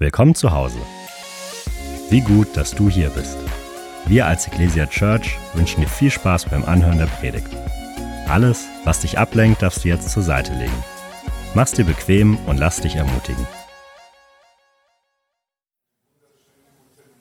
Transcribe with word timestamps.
Willkommen 0.00 0.36
zu 0.36 0.52
Hause. 0.52 0.78
Wie 2.08 2.20
gut, 2.20 2.56
dass 2.56 2.70
du 2.70 2.88
hier 2.88 3.10
bist. 3.10 3.36
Wir 4.06 4.26
als 4.26 4.46
Ecclesia 4.46 4.86
Church 4.86 5.36
wünschen 5.54 5.80
dir 5.80 5.88
viel 5.88 6.12
Spaß 6.12 6.44
beim 6.44 6.64
Anhören 6.64 6.98
der 6.98 7.06
Predigt. 7.06 7.48
Alles, 8.28 8.68
was 8.84 9.00
dich 9.00 9.18
ablenkt, 9.18 9.60
darfst 9.60 9.82
du 9.82 9.88
jetzt 9.88 10.08
zur 10.10 10.22
Seite 10.22 10.52
legen. 10.54 10.84
Mach's 11.56 11.72
dir 11.72 11.84
bequem 11.84 12.36
und 12.46 12.58
lass 12.58 12.80
dich 12.80 12.94
ermutigen. 12.94 13.44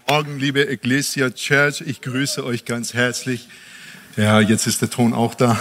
Morgen, 0.07 0.37
liebe 0.37 0.67
Ecclesia 0.67 1.31
Church, 1.31 1.81
ich 1.81 2.01
grüße 2.01 2.45
euch 2.45 2.65
ganz 2.65 2.93
herzlich. 2.93 3.49
Ja, 4.17 4.39
jetzt 4.39 4.67
ist 4.67 4.83
der 4.83 4.91
Ton 4.91 5.15
auch 5.15 5.33
da. 5.33 5.59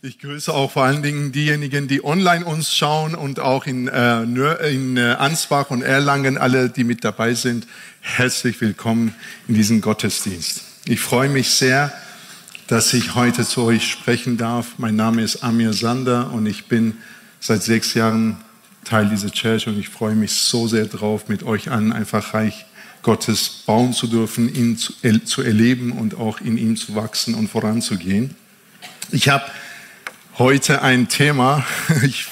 Ich 0.00 0.20
grüße 0.20 0.54
auch 0.54 0.70
vor 0.70 0.84
allen 0.84 1.02
Dingen 1.02 1.32
diejenigen, 1.32 1.88
die 1.88 2.04
online 2.04 2.44
uns 2.44 2.72
schauen 2.72 3.16
und 3.16 3.40
auch 3.40 3.66
in, 3.66 3.88
äh, 3.88 4.22
in 4.70 4.96
äh, 4.96 5.16
Ansbach 5.18 5.72
und 5.72 5.82
Erlangen, 5.82 6.38
alle, 6.38 6.70
die 6.70 6.84
mit 6.84 7.02
dabei 7.02 7.34
sind. 7.34 7.66
Herzlich 8.00 8.60
willkommen 8.60 9.12
in 9.48 9.54
diesem 9.54 9.80
Gottesdienst. 9.80 10.62
Ich 10.84 11.00
freue 11.00 11.28
mich 11.28 11.50
sehr, 11.50 11.92
dass 12.68 12.94
ich 12.94 13.16
heute 13.16 13.44
zu 13.44 13.64
euch 13.64 13.90
sprechen 13.90 14.36
darf. 14.36 14.74
Mein 14.78 14.94
Name 14.94 15.22
ist 15.22 15.42
Amir 15.42 15.72
Sander 15.72 16.30
und 16.30 16.46
ich 16.46 16.66
bin 16.66 16.98
seit 17.40 17.64
sechs 17.64 17.94
Jahren 17.94 18.36
Teil 18.84 19.08
dieser 19.08 19.32
Church 19.32 19.66
und 19.66 19.80
ich 19.80 19.88
freue 19.88 20.14
mich 20.14 20.30
so 20.30 20.68
sehr 20.68 20.86
drauf, 20.86 21.28
mit 21.28 21.42
euch 21.42 21.72
an 21.72 21.92
einfach 21.92 22.34
Reich 22.34 22.66
Gottes 23.02 23.64
bauen 23.66 23.92
zu 23.92 24.06
dürfen, 24.06 24.54
ihn 24.54 24.78
zu, 24.78 24.92
zu 25.24 25.42
erleben 25.42 25.90
und 25.90 26.14
auch 26.14 26.40
in 26.40 26.56
ihm 26.56 26.76
zu 26.76 26.94
wachsen 26.94 27.34
und 27.34 27.48
voranzugehen. 27.48 28.36
Ich 29.10 29.28
habe 29.28 29.44
heute 30.38 30.82
ein 30.82 31.08
Thema. 31.08 31.66
Ich 32.02 32.26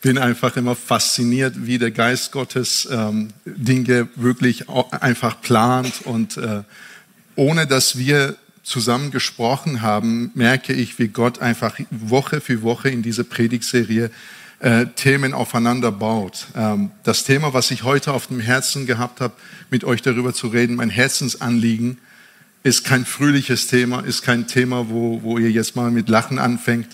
bin 0.00 0.18
einfach 0.18 0.56
immer 0.56 0.74
fasziniert, 0.74 1.66
wie 1.66 1.78
der 1.78 1.90
Geist 1.90 2.32
Gottes 2.32 2.88
ähm, 2.90 3.28
Dinge 3.44 4.08
wirklich 4.16 4.68
einfach 4.68 5.40
plant. 5.40 6.02
Und 6.04 6.36
äh, 6.38 6.62
ohne 7.36 7.66
dass 7.66 7.98
wir 7.98 8.36
zusammen 8.62 9.10
gesprochen 9.10 9.82
haben, 9.82 10.30
merke 10.34 10.72
ich, 10.72 10.98
wie 10.98 11.08
Gott 11.08 11.40
einfach 11.40 11.78
Woche 11.90 12.40
für 12.40 12.62
Woche 12.62 12.88
in 12.88 13.02
dieser 13.02 13.24
Predigtserie 13.24 14.10
äh, 14.60 14.86
Themen 14.96 15.34
aufeinander 15.34 15.92
baut. 15.92 16.46
Ähm, 16.56 16.90
das 17.02 17.24
Thema, 17.24 17.52
was 17.52 17.70
ich 17.70 17.82
heute 17.82 18.12
auf 18.12 18.28
dem 18.28 18.40
Herzen 18.40 18.86
gehabt 18.86 19.20
habe, 19.20 19.34
mit 19.70 19.84
euch 19.84 20.02
darüber 20.02 20.32
zu 20.32 20.48
reden, 20.48 20.76
mein 20.76 20.90
Herzensanliegen, 20.90 21.98
ist 22.62 22.84
kein 22.84 23.04
fröhliches 23.04 23.66
Thema, 23.66 24.00
ist 24.00 24.22
kein 24.22 24.46
Thema, 24.46 24.88
wo, 24.90 25.22
wo 25.22 25.38
ihr 25.38 25.50
jetzt 25.50 25.76
mal 25.76 25.90
mit 25.90 26.08
Lachen 26.08 26.38
anfängt, 26.38 26.88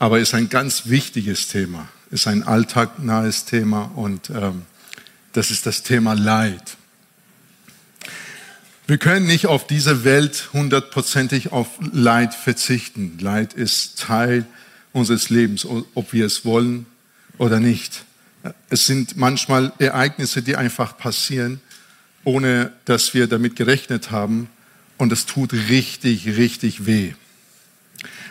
aber 0.00 0.18
ist 0.18 0.34
ein 0.34 0.48
ganz 0.48 0.86
wichtiges 0.86 1.46
Thema, 1.48 1.86
ist 2.10 2.26
ein 2.26 2.42
alltagnahes 2.42 3.44
Thema 3.44 3.92
und 3.94 4.30
ähm, 4.30 4.62
das 5.34 5.50
ist 5.50 5.66
das 5.66 5.82
Thema 5.82 6.14
Leid. 6.14 6.78
Wir 8.86 8.96
können 8.96 9.26
nicht 9.26 9.46
auf 9.46 9.66
diese 9.66 10.02
Welt 10.02 10.48
hundertprozentig 10.54 11.52
auf 11.52 11.68
Leid 11.92 12.34
verzichten. 12.34 13.18
Leid 13.20 13.52
ist 13.52 14.00
Teil 14.00 14.46
unseres 14.92 15.28
Lebens, 15.28 15.66
ob 15.66 16.12
wir 16.14 16.24
es 16.24 16.46
wollen 16.46 16.86
oder 17.36 17.60
nicht. 17.60 18.04
Es 18.70 18.86
sind 18.86 19.18
manchmal 19.18 19.72
Ereignisse, 19.78 20.42
die 20.42 20.56
einfach 20.56 20.96
passieren, 20.96 21.60
ohne 22.24 22.72
dass 22.86 23.12
wir 23.12 23.26
damit 23.26 23.54
gerechnet 23.54 24.10
haben. 24.10 24.48
Und 24.96 25.12
es 25.12 25.26
tut 25.26 25.52
richtig, 25.52 26.26
richtig 26.26 26.86
weh. 26.86 27.12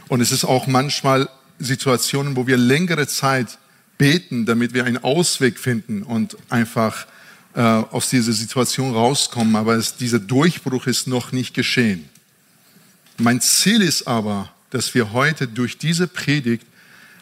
Und 0.07 0.19
es 0.19 0.31
ist 0.31 0.43
auch 0.43 0.65
manchmal 0.65 1.29
Situationen, 1.59 2.35
wo 2.35 2.47
wir 2.47 2.57
längere 2.57 3.07
Zeit 3.07 3.57
beten, 3.97 4.45
damit 4.45 4.73
wir 4.73 4.85
einen 4.85 5.03
Ausweg 5.03 5.59
finden 5.59 6.03
und 6.03 6.37
einfach 6.49 7.05
äh, 7.53 7.61
aus 7.61 8.09
dieser 8.09 8.33
Situation 8.33 8.93
rauskommen. 8.93 9.55
Aber 9.55 9.75
es, 9.75 9.97
dieser 9.97 10.19
Durchbruch 10.19 10.87
ist 10.87 11.07
noch 11.07 11.31
nicht 11.31 11.53
geschehen. 11.53 12.07
Mein 13.17 13.41
Ziel 13.41 13.81
ist 13.81 14.07
aber, 14.07 14.51
dass 14.69 14.93
wir 14.95 15.11
heute 15.11 15.47
durch 15.47 15.77
diese 15.77 16.07
Predigt 16.07 16.65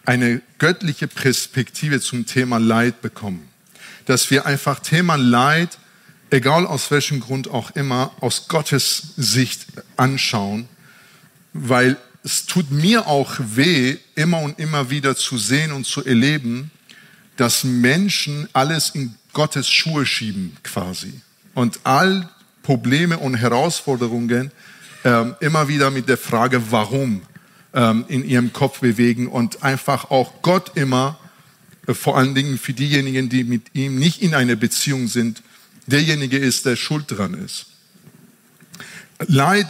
eine 0.05 0.41
göttliche 0.59 1.07
Perspektive 1.07 1.99
zum 1.99 2.25
Thema 2.25 2.59
Leid 2.59 3.01
bekommen. 3.01 3.47
Dass 4.05 4.29
wir 4.29 4.45
einfach 4.45 4.79
Thema 4.79 5.15
Leid, 5.15 5.77
egal 6.29 6.65
aus 6.65 6.91
welchem 6.91 7.19
Grund 7.19 7.49
auch 7.49 7.71
immer, 7.71 8.11
aus 8.21 8.47
Gottes 8.47 9.13
Sicht 9.17 9.65
anschauen, 9.97 10.69
weil 11.53 11.97
es 12.27 12.45
tut 12.45 12.71
mir 12.71 13.07
auch 13.07 13.35
weh, 13.39 13.95
immer 14.15 14.41
und 14.41 14.59
immer 14.59 14.89
wieder 14.89 15.15
zu 15.15 15.37
sehen 15.37 15.71
und 15.71 15.85
zu 15.85 16.03
erleben, 16.03 16.71
dass 17.37 17.63
Menschen 17.63 18.49
alles 18.51 18.89
in 18.89 19.15
Gottes 19.31 19.69
Schuhe 19.69 20.05
schieben 20.05 20.57
quasi 20.61 21.21
und 21.53 21.79
all 21.85 22.29
Probleme 22.63 23.17
und 23.17 23.35
Herausforderungen 23.35 24.51
ähm, 25.05 25.35
immer 25.39 25.69
wieder 25.69 25.89
mit 25.89 26.09
der 26.09 26.17
Frage, 26.17 26.69
warum 26.69 27.21
ähm, 27.73 28.03
in 28.09 28.25
ihrem 28.25 28.51
Kopf 28.51 28.81
bewegen 28.81 29.27
und 29.27 29.63
einfach 29.63 30.11
auch 30.11 30.41
Gott 30.41 30.75
immer, 30.75 31.17
äh, 31.87 31.93
vor 31.93 32.17
allen 32.17 32.35
Dingen 32.35 32.57
für 32.57 32.73
diejenigen, 32.73 33.29
die 33.29 33.45
mit 33.45 33.73
ihm 33.73 33.97
nicht 33.97 34.21
in 34.21 34.35
einer 34.35 34.57
Beziehung 34.57 35.07
sind, 35.07 35.43
derjenige 35.85 36.37
ist, 36.37 36.65
der 36.65 36.75
schuld 36.75 37.05
dran 37.07 37.35
ist. 37.35 37.67
Leid 39.27 39.67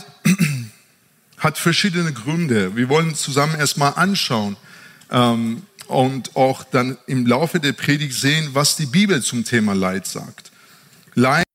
hat 1.37 1.57
verschiedene 1.57 2.13
Gründe. 2.13 2.75
Wir 2.75 2.89
wollen 2.89 3.15
zusammen 3.15 3.55
erstmal 3.55 3.93
anschauen 3.95 4.57
ähm, 5.11 5.63
und 5.87 6.35
auch 6.35 6.63
dann 6.63 6.97
im 7.07 7.25
Laufe 7.25 7.59
der 7.59 7.73
Predigt 7.73 8.13
sehen, 8.13 8.49
was 8.53 8.75
die 8.75 8.87
Bibel 8.87 9.21
zum 9.21 9.43
Thema 9.45 9.73
Leid 9.73 10.07
sagt. 10.07 10.51
Leid 11.13 11.45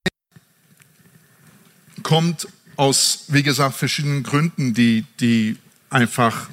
kommt 2.03 2.48
aus, 2.76 3.25
wie 3.28 3.43
gesagt, 3.43 3.76
verschiedenen 3.76 4.22
Gründen, 4.22 4.75
die, 4.75 5.04
die 5.20 5.56
einfach 5.91 6.49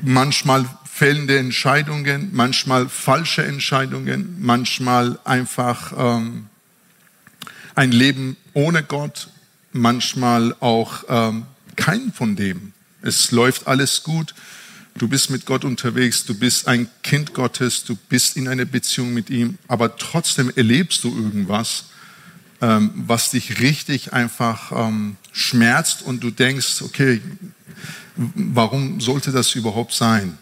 manchmal 0.00 0.66
fällende 0.84 1.38
Entscheidungen, 1.38 2.30
manchmal 2.32 2.88
falsche 2.88 3.44
Entscheidungen, 3.44 4.36
manchmal 4.40 5.18
einfach 5.24 5.92
ähm, 5.96 6.46
ein 7.74 7.92
Leben 7.92 8.36
ohne 8.52 8.82
Gott, 8.82 9.28
manchmal 9.72 10.54
auch 10.60 11.04
ähm, 11.08 11.46
kein 11.76 12.12
von 12.12 12.36
dem. 12.36 12.72
Es 13.02 13.30
läuft 13.30 13.66
alles 13.66 14.02
gut. 14.02 14.34
Du 14.96 15.08
bist 15.08 15.30
mit 15.30 15.46
Gott 15.46 15.64
unterwegs, 15.64 16.24
du 16.26 16.34
bist 16.34 16.68
ein 16.68 16.88
Kind 17.02 17.32
Gottes, 17.32 17.84
du 17.84 17.96
bist 18.08 18.36
in 18.36 18.46
einer 18.46 18.66
Beziehung 18.66 19.14
mit 19.14 19.30
ihm, 19.30 19.56
aber 19.66 19.96
trotzdem 19.96 20.52
erlebst 20.54 21.02
du 21.02 21.16
irgendwas, 21.16 21.86
ähm, 22.60 22.90
was 22.94 23.30
dich 23.30 23.60
richtig 23.60 24.12
einfach 24.12 24.70
ähm, 24.70 25.16
schmerzt 25.32 26.02
und 26.02 26.22
du 26.22 26.30
denkst, 26.30 26.82
okay, 26.82 27.22
warum 28.16 29.00
sollte 29.00 29.32
das 29.32 29.54
überhaupt 29.54 29.94
sein? 29.94 30.36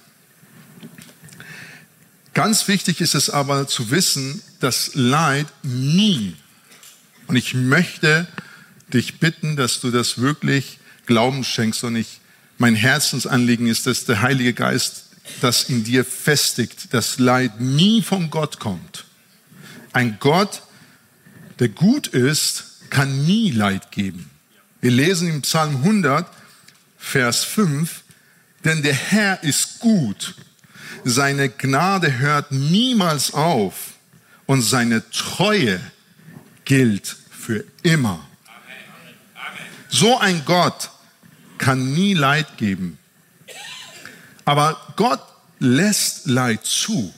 Ganz 2.35 2.67
wichtig 2.69 3.01
ist 3.01 3.15
es 3.15 3.31
aber 3.31 3.69
zu 3.69 3.91
wissen, 3.91 4.43
dass 4.59 4.91
Leid 4.95 5.47
nie, 5.63 6.37
und 7.27 7.37
ich 7.37 7.55
möchte 7.55 8.27
dich 8.95 9.19
bitten, 9.21 9.57
dass 9.57 9.81
du 9.81 9.91
das 9.91 10.19
wirklich 10.19 10.79
Glauben 11.07 11.45
schenkst. 11.45 11.85
Und 11.85 11.97
ich, 11.97 12.21
mein 12.59 12.75
Herzensanliegen 12.75 13.67
ist, 13.67 13.87
dass 13.87 14.05
der 14.05 14.23
Heilige 14.23 14.53
Geist 14.53 15.05
das 15.41 15.65
in 15.65 15.85
dir 15.85 16.05
festigt, 16.05 16.93
dass 16.93 17.19
Leid 17.19 17.61
nie 17.61 18.03
von 18.03 18.31
Gott 18.31 18.59
kommt. 18.59 19.05
Ein 19.93 20.19
Gott, 20.21 20.63
der 21.59 21.69
gut 21.69 22.09
ist, 22.09 22.65
kann 22.91 23.25
nie 23.25 23.51
Leid 23.51 23.93
geben. 23.93 24.31
Wir 24.81 24.91
lesen 24.91 25.29
im 25.29 25.43
Psalm 25.43 25.77
100, 25.77 26.27
Vers 26.99 27.45
5, 27.45 28.03
denn 28.65 28.83
der 28.83 28.95
Herr 28.95 29.43
ist 29.43 29.79
gut. 29.79 30.35
Seine 31.05 31.49
Gnade 31.49 32.19
hört 32.19 32.53
niemals 32.53 33.33
auf 33.33 33.95
und 34.47 34.63
seine 34.63 35.09
Treue 35.11 35.81
gilt 36.65 37.17
für 37.31 37.65
immer. 37.83 38.27
So 39.91 40.19
ein 40.19 40.45
Gott 40.45 40.91
kann 41.59 41.93
nie 41.93 42.15
Leid 42.15 42.57
geben. 42.57 42.99
Aber 44.45 44.81
Gott 44.97 45.23
lässt 45.59 46.27
Leid 46.27 46.65
zu. 46.65 47.13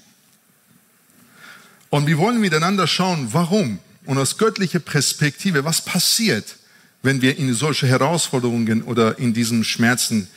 Und 1.90 2.06
wir 2.06 2.19
wollen 2.19 2.40
miteinander 2.40 2.86
schauen, 2.86 3.32
warum 3.32 3.78
und 4.06 4.19
aus 4.19 4.38
göttlicher 4.38 4.80
Perspektive, 4.80 5.64
was 5.64 5.84
passiert, 5.84 6.56
wenn 7.02 7.20
wir 7.22 7.36
in 7.36 7.54
solche 7.54 7.86
Herausforderungen 7.86 8.82
oder 8.82 9.18
in 9.18 9.34
diesen 9.34 9.64
Schmerzen 9.64 10.28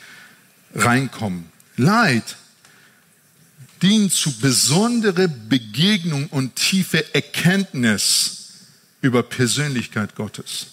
reinkommen. 0.73 1.49
Leid 1.77 2.35
dient 3.81 4.13
zu 4.13 4.37
besondere 4.39 5.27
Begegnung 5.27 6.27
und 6.27 6.55
tiefe 6.55 7.13
Erkenntnis 7.13 8.49
über 9.01 9.23
Persönlichkeit 9.23 10.15
Gottes. 10.15 10.67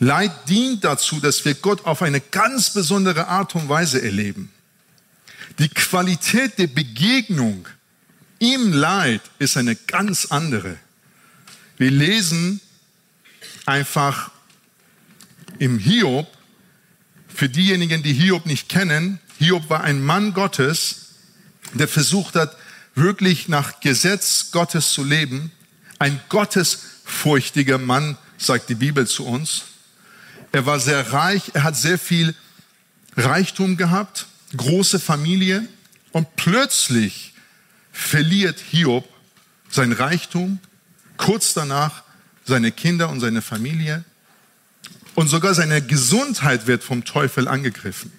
Leid 0.00 0.48
dient 0.48 0.82
dazu, 0.82 1.20
dass 1.20 1.44
wir 1.44 1.54
Gott 1.54 1.84
auf 1.84 2.00
eine 2.00 2.22
ganz 2.22 2.70
besondere 2.70 3.28
Art 3.28 3.54
und 3.54 3.68
Weise 3.68 4.02
erleben. 4.02 4.50
Die 5.58 5.68
Qualität 5.68 6.58
der 6.58 6.68
Begegnung 6.68 7.68
im 8.38 8.72
Leid 8.72 9.20
ist 9.38 9.58
eine 9.58 9.76
ganz 9.76 10.26
andere. 10.26 10.78
Wir 11.76 11.90
lesen 11.90 12.62
einfach 13.66 14.30
im 15.58 15.78
Hiob, 15.78 16.26
für 17.28 17.50
diejenigen, 17.50 18.02
die 18.02 18.14
Hiob 18.14 18.46
nicht 18.46 18.70
kennen, 18.70 19.20
Hiob 19.38 19.68
war 19.68 19.84
ein 19.84 20.02
Mann 20.02 20.32
Gottes, 20.32 21.10
der 21.74 21.88
versucht 21.88 22.36
hat, 22.36 22.56
wirklich 22.94 23.48
nach 23.48 23.80
Gesetz 23.80 24.50
Gottes 24.50 24.92
zu 24.92 25.04
leben. 25.04 25.52
Ein 25.98 26.20
gottesfurchtiger 26.30 27.76
Mann, 27.78 28.16
sagt 28.38 28.70
die 28.70 28.74
Bibel 28.74 29.06
zu 29.06 29.26
uns. 29.26 29.64
Er 30.52 30.66
war 30.66 30.80
sehr 30.80 31.12
reich, 31.12 31.52
er 31.54 31.62
hat 31.62 31.76
sehr 31.76 31.98
viel 31.98 32.34
Reichtum 33.16 33.76
gehabt, 33.76 34.26
große 34.56 34.98
Familie 34.98 35.66
und 36.12 36.36
plötzlich 36.36 37.34
verliert 37.92 38.58
Hiob 38.70 39.08
sein 39.70 39.92
Reichtum, 39.92 40.58
kurz 41.16 41.54
danach 41.54 42.02
seine 42.44 42.72
Kinder 42.72 43.10
und 43.10 43.20
seine 43.20 43.42
Familie 43.42 44.04
und 45.14 45.28
sogar 45.28 45.54
seine 45.54 45.82
Gesundheit 45.82 46.66
wird 46.66 46.82
vom 46.82 47.04
Teufel 47.04 47.46
angegriffen. 47.46 48.12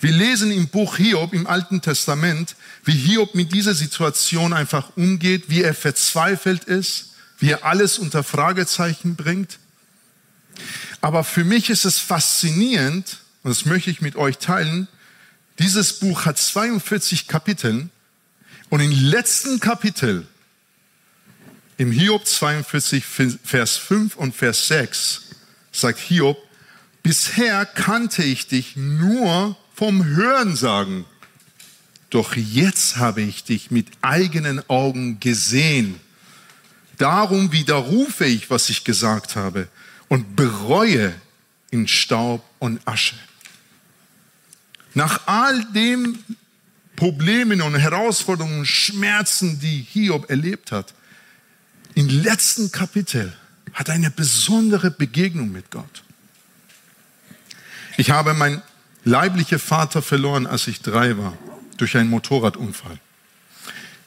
Wir 0.00 0.12
lesen 0.12 0.50
im 0.50 0.68
Buch 0.68 0.96
Hiob 0.96 1.34
im 1.34 1.46
Alten 1.46 1.80
Testament, 1.80 2.56
wie 2.84 2.92
Hiob 2.92 3.34
mit 3.34 3.52
dieser 3.52 3.74
Situation 3.74 4.52
einfach 4.52 4.96
umgeht, 4.96 5.44
wie 5.48 5.62
er 5.62 5.74
verzweifelt 5.74 6.64
ist, 6.64 7.10
wie 7.38 7.50
er 7.50 7.64
alles 7.64 7.98
unter 7.98 8.24
Fragezeichen 8.24 9.14
bringt. 9.14 9.58
Aber 11.00 11.24
für 11.24 11.44
mich 11.44 11.70
ist 11.70 11.84
es 11.84 11.98
faszinierend, 11.98 13.18
und 13.42 13.50
das 13.50 13.64
möchte 13.64 13.90
ich 13.90 14.00
mit 14.00 14.16
euch 14.16 14.38
teilen, 14.38 14.88
dieses 15.58 15.94
Buch 15.94 16.24
hat 16.24 16.38
42 16.38 17.26
Kapitel 17.26 17.88
und 18.68 18.80
im 18.80 18.90
letzten 18.90 19.60
Kapitel, 19.60 20.26
im 21.76 21.92
Hiob 21.92 22.26
42, 22.26 23.04
Vers 23.04 23.76
5 23.76 24.16
und 24.16 24.34
Vers 24.34 24.68
6, 24.68 25.22
sagt 25.72 25.98
Hiob, 25.98 26.36
bisher 27.02 27.66
kannte 27.66 28.22
ich 28.22 28.46
dich 28.48 28.76
nur 28.76 29.56
vom 29.74 30.04
Hörensagen, 30.04 31.04
doch 32.10 32.36
jetzt 32.36 32.96
habe 32.96 33.22
ich 33.22 33.44
dich 33.44 33.70
mit 33.70 33.86
eigenen 34.00 34.62
Augen 34.68 35.20
gesehen. 35.20 36.00
Darum 36.96 37.52
widerrufe 37.52 38.24
ich, 38.24 38.50
was 38.50 38.70
ich 38.70 38.84
gesagt 38.84 39.36
habe 39.36 39.68
und 40.08 40.36
bereue 40.36 41.14
in 41.70 41.86
Staub 41.86 42.44
und 42.58 42.80
Asche. 42.86 43.16
Nach 44.94 45.26
all 45.26 45.64
den 45.72 46.18
Problemen 46.96 47.60
und 47.60 47.76
Herausforderungen 47.76 48.60
und 48.60 48.66
Schmerzen, 48.66 49.60
die 49.60 49.86
Hiob 49.88 50.28
erlebt 50.30 50.72
hat, 50.72 50.94
im 51.94 52.08
letzten 52.08 52.72
Kapitel 52.72 53.32
hat 53.72 53.88
er 53.88 53.94
eine 53.94 54.10
besondere 54.10 54.90
Begegnung 54.90 55.52
mit 55.52 55.70
Gott. 55.70 56.02
Ich 57.96 58.10
habe 58.10 58.34
meinen 58.34 58.62
leiblichen 59.04 59.58
Vater 59.58 60.02
verloren, 60.02 60.46
als 60.46 60.66
ich 60.66 60.80
drei 60.80 61.18
war, 61.18 61.36
durch 61.76 61.96
einen 61.96 62.10
Motorradunfall. 62.10 62.98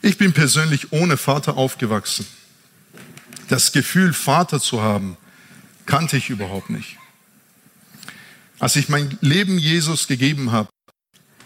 Ich 0.01 0.17
bin 0.17 0.33
persönlich 0.33 0.91
ohne 0.91 1.17
Vater 1.17 1.57
aufgewachsen. 1.57 2.25
Das 3.49 3.71
Gefühl, 3.71 4.13
Vater 4.13 4.59
zu 4.59 4.81
haben, 4.81 5.17
kannte 5.91 6.15
ich 6.15 6.29
überhaupt 6.29 6.69
nicht. 6.69 6.95
Als 8.59 8.77
ich 8.77 8.87
mein 8.87 9.17
Leben 9.19 9.57
Jesus 9.57 10.07
gegeben 10.07 10.53
habe, 10.53 10.69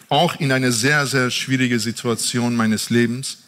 auch 0.09 0.35
in 0.35 0.51
eine 0.51 0.71
sehr, 0.71 1.07
sehr 1.07 1.31
schwierige 1.31 1.79
Situation 1.79 2.55
meines 2.55 2.91
Lebens, 2.91 3.39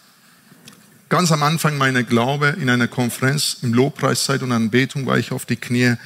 ganz 1.07 1.31
am 1.31 1.43
Anfang 1.43 1.77
meiner 1.77 2.01
Glaube 2.01 2.57
in 2.59 2.67
einer 2.67 2.87
Konferenz 2.87 3.57
im 3.61 3.75
Lobpreiszeit 3.75 4.41
und 4.41 4.51
Anbetung 4.51 5.05
war 5.05 5.19
ich 5.19 5.31
auf 5.31 5.45
die 5.45 5.57
Knie, 5.57 5.97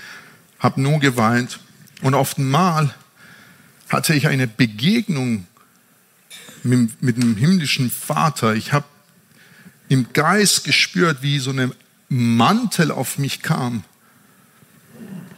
habe 0.60 0.82
nur 0.82 1.00
geweint 1.00 1.62
und 2.02 2.14
einmal 2.14 2.94
hatte 3.88 4.14
ich 4.14 4.28
eine 4.28 4.46
Begegnung 4.46 5.48
mit, 6.64 7.02
mit 7.02 7.16
dem 7.16 7.38
himmlischen 7.38 7.90
Vater. 7.90 8.56
Ich 8.56 8.74
habe 8.74 8.88
im 9.88 10.12
Geist 10.12 10.66
gespürt, 10.66 11.22
wie 11.22 11.40
so 11.40 11.52
ein 11.52 11.72
Mantel 12.10 12.92
auf 12.92 13.18
mich 13.18 13.42
kam. 13.42 13.86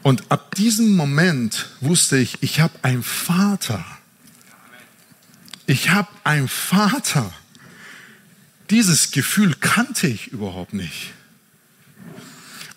Und 0.03 0.31
ab 0.31 0.55
diesem 0.55 0.95
Moment 0.95 1.69
wusste 1.79 2.17
ich, 2.17 2.43
ich 2.43 2.59
habe 2.59 2.73
einen 2.81 3.03
Vater. 3.03 3.83
Ich 5.65 5.89
habe 5.89 6.09
einen 6.25 6.49
Vater. 6.49 7.33
Dieses 8.69 9.11
Gefühl 9.11 9.55
kannte 9.55 10.07
ich 10.07 10.27
überhaupt 10.27 10.73
nicht. 10.73 11.13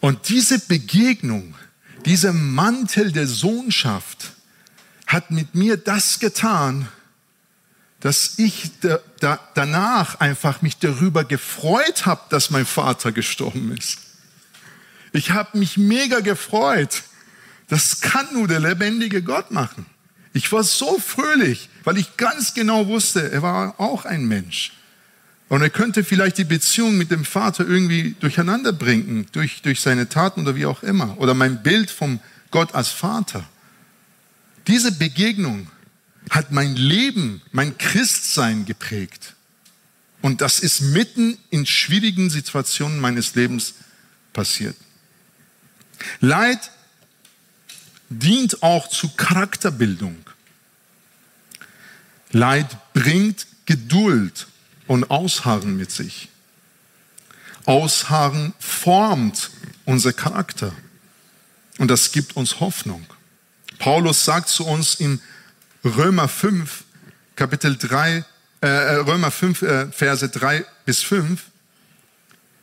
Und 0.00 0.28
diese 0.28 0.60
Begegnung, 0.60 1.56
dieser 2.04 2.32
Mantel 2.32 3.10
der 3.10 3.26
Sohnschaft 3.26 4.32
hat 5.08 5.32
mit 5.32 5.56
mir 5.56 5.76
das 5.76 6.20
getan, 6.20 6.88
dass 8.00 8.38
ich 8.38 8.70
da, 8.82 9.00
da, 9.18 9.40
danach 9.54 10.20
einfach 10.20 10.62
mich 10.62 10.78
darüber 10.78 11.24
gefreut 11.24 12.06
habe, 12.06 12.20
dass 12.28 12.50
mein 12.50 12.66
Vater 12.66 13.10
gestorben 13.10 13.76
ist. 13.76 13.98
Ich 15.12 15.30
habe 15.30 15.58
mich 15.58 15.76
mega 15.76 16.20
gefreut. 16.20 17.02
Das 17.68 18.00
kann 18.00 18.26
nur 18.32 18.48
der 18.48 18.60
lebendige 18.60 19.22
Gott 19.22 19.50
machen. 19.50 19.86
Ich 20.32 20.52
war 20.52 20.62
so 20.62 20.98
fröhlich, 20.98 21.68
weil 21.84 21.96
ich 21.96 22.16
ganz 22.16 22.54
genau 22.54 22.86
wusste, 22.86 23.32
er 23.32 23.42
war 23.42 23.80
auch 23.80 24.04
ein 24.04 24.26
Mensch. 24.26 24.72
Und 25.48 25.62
er 25.62 25.70
könnte 25.70 26.02
vielleicht 26.04 26.38
die 26.38 26.44
Beziehung 26.44 26.98
mit 26.98 27.10
dem 27.10 27.24
Vater 27.24 27.66
irgendwie 27.66 28.16
durcheinander 28.20 28.72
bringen, 28.72 29.26
durch, 29.32 29.62
durch 29.62 29.80
seine 29.80 30.08
Taten 30.08 30.42
oder 30.42 30.56
wie 30.56 30.66
auch 30.66 30.82
immer. 30.82 31.18
Oder 31.18 31.34
mein 31.34 31.62
Bild 31.62 31.90
vom 31.90 32.20
Gott 32.50 32.74
als 32.74 32.88
Vater. 32.88 33.48
Diese 34.66 34.92
Begegnung 34.92 35.68
hat 36.30 36.50
mein 36.50 36.74
Leben, 36.74 37.40
mein 37.52 37.78
Christsein 37.78 38.64
geprägt. 38.64 39.34
Und 40.20 40.40
das 40.40 40.58
ist 40.58 40.80
mitten 40.80 41.38
in 41.50 41.66
schwierigen 41.66 42.30
Situationen 42.30 42.98
meines 43.00 43.34
Lebens 43.36 43.74
passiert. 44.32 44.76
Leid 46.20 46.72
dient 48.08 48.62
auch 48.62 48.88
zu 48.88 49.08
Charakterbildung. 49.08 50.16
Leid 52.30 52.76
bringt 52.92 53.46
Geduld 53.66 54.46
und 54.86 55.10
Ausharren 55.10 55.76
mit 55.76 55.90
sich. 55.90 56.28
Ausharren 57.64 58.54
formt 58.58 59.50
unser 59.84 60.12
Charakter 60.12 60.72
und 61.78 61.90
das 61.90 62.12
gibt 62.12 62.36
uns 62.36 62.60
Hoffnung. 62.60 63.06
Paulus 63.78 64.24
sagt 64.24 64.48
zu 64.48 64.64
uns 64.64 64.94
in 64.94 65.20
Römer 65.84 66.28
5, 66.28 66.84
Kapitel 67.34 67.76
3, 67.76 68.24
äh, 68.60 68.66
Römer 68.68 69.30
5, 69.30 69.62
äh, 69.62 69.86
Verse 69.92 70.28
3 70.28 70.64
bis 70.84 71.02
5, 71.02 71.42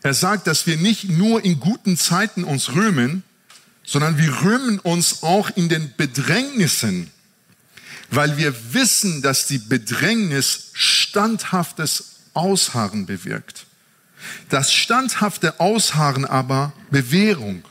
er 0.02 0.14
sagt, 0.14 0.48
dass 0.48 0.68
wir 0.68 0.78
nicht 0.78 1.10
nur 1.10 1.44
in 1.46 1.60
guten 1.60 1.98
Zeiten 1.98 2.44
uns 2.44 2.74
rühmen, 2.74 3.24
sondern 3.84 4.18
wir 4.18 4.42
rühmen 4.42 4.80
uns 4.80 5.24
auch 5.24 5.50
in 5.56 5.70
den 5.70 5.94
Bedrängnissen, 5.96 7.12
weil 8.10 8.38
wir 8.38 8.74
wissen, 8.74 9.22
dass 9.22 9.48
die 9.48 9.58
Bedrängnis 9.58 10.70
standhaftes 10.74 12.16
Ausharren 12.34 13.06
bewirkt. 13.06 13.66
Das 14.50 14.74
standhafte 14.74 15.60
Ausharren 15.60 16.26
aber 16.26 16.74
Bewährung 16.92 17.64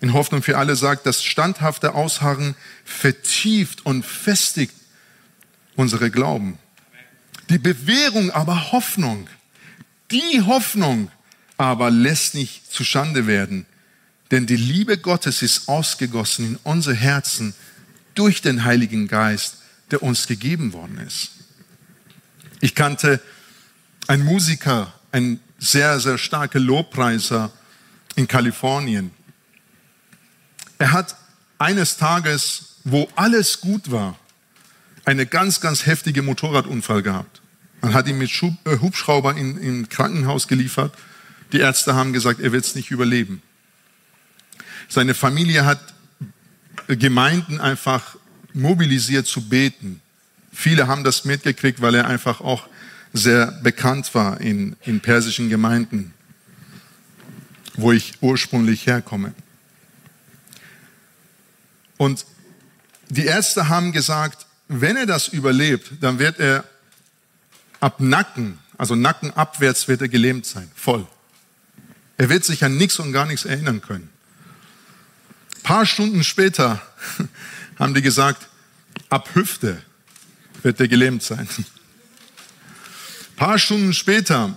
in 0.00 0.12
Hoffnung 0.12 0.42
für 0.42 0.58
alle 0.58 0.76
sagt, 0.76 1.06
das 1.06 1.24
standhafte 1.24 1.94
Ausharren 1.94 2.54
vertieft 2.84 3.86
und 3.86 4.04
festigt 4.04 4.74
unsere 5.74 6.10
Glauben. 6.10 6.58
Die 7.48 7.58
Bewährung 7.58 8.30
aber 8.30 8.72
Hoffnung. 8.72 9.28
Die 10.10 10.42
Hoffnung 10.42 11.10
aber 11.56 11.90
lässt 11.90 12.34
nicht 12.34 12.70
zustande 12.72 13.26
werden. 13.26 13.66
Denn 14.30 14.46
die 14.46 14.56
Liebe 14.56 14.98
Gottes 14.98 15.42
ist 15.42 15.68
ausgegossen 15.68 16.46
in 16.46 16.58
unser 16.64 16.94
Herzen 16.94 17.54
durch 18.14 18.42
den 18.42 18.64
Heiligen 18.64 19.08
Geist, 19.08 19.58
der 19.90 20.02
uns 20.02 20.26
gegeben 20.26 20.72
worden 20.72 20.98
ist. 20.98 21.30
Ich 22.60 22.74
kannte 22.74 23.20
einen 24.08 24.24
Musiker, 24.24 24.92
einen 25.12 25.40
sehr, 25.58 26.00
sehr 26.00 26.18
starken 26.18 26.62
Lobpreiser 26.62 27.52
in 28.16 28.26
Kalifornien. 28.26 29.10
Er 30.78 30.92
hat 30.92 31.16
eines 31.58 31.96
Tages, 31.96 32.76
wo 32.84 33.08
alles 33.16 33.60
gut 33.60 33.90
war, 33.90 34.18
eine 35.04 35.26
ganz, 35.26 35.60
ganz 35.60 35.86
heftige 35.86 36.22
Motorradunfall 36.22 37.02
gehabt. 37.02 37.40
Man 37.80 37.94
hat 37.94 38.08
ihn 38.08 38.18
mit 38.18 38.30
Schub, 38.30 38.54
äh, 38.64 38.78
Hubschrauber 38.78 39.36
in, 39.36 39.58
in 39.58 39.88
Krankenhaus 39.88 40.48
geliefert. 40.48 40.92
Die 41.52 41.60
Ärzte 41.60 41.94
haben 41.94 42.12
gesagt, 42.12 42.40
er 42.40 42.52
wird 42.52 42.64
es 42.64 42.74
nicht 42.74 42.90
überleben. 42.90 43.42
Seine 44.88 45.14
Familie 45.14 45.64
hat 45.64 45.80
Gemeinden 46.88 47.60
einfach 47.60 48.16
mobilisiert 48.52 49.26
zu 49.26 49.48
beten. 49.48 50.00
Viele 50.52 50.86
haben 50.86 51.04
das 51.04 51.24
mitgekriegt, 51.24 51.80
weil 51.80 51.94
er 51.94 52.06
einfach 52.06 52.40
auch 52.40 52.68
sehr 53.12 53.52
bekannt 53.62 54.14
war 54.14 54.40
in, 54.40 54.76
in 54.82 55.00
persischen 55.00 55.48
Gemeinden, 55.48 56.14
wo 57.74 57.92
ich 57.92 58.14
ursprünglich 58.20 58.86
herkomme. 58.86 59.34
Und 61.96 62.26
die 63.08 63.26
Ärzte 63.26 63.68
haben 63.68 63.92
gesagt, 63.92 64.46
wenn 64.68 64.96
er 64.96 65.06
das 65.06 65.28
überlebt, 65.28 65.92
dann 66.00 66.18
wird 66.18 66.40
er 66.40 66.64
ab 67.80 68.00
Nacken, 68.00 68.58
also 68.76 68.94
Nacken 68.94 69.32
abwärts, 69.32 69.88
wird 69.88 70.02
er 70.02 70.08
gelähmt 70.08 70.44
sein, 70.44 70.70
voll. 70.74 71.06
Er 72.16 72.28
wird 72.28 72.44
sich 72.44 72.64
an 72.64 72.76
nichts 72.76 72.98
und 72.98 73.12
gar 73.12 73.26
nichts 73.26 73.44
erinnern 73.44 73.80
können. 73.80 74.10
Paar 75.66 75.84
Stunden 75.84 76.22
später 76.22 76.80
haben 77.76 77.92
die 77.92 78.00
gesagt, 78.00 78.46
ab 79.10 79.30
Hüfte 79.34 79.82
wird 80.62 80.78
er 80.78 80.86
gelähmt 80.86 81.24
sein. 81.24 81.48
Ein 81.58 81.66
paar 83.34 83.58
Stunden 83.58 83.92
später 83.92 84.56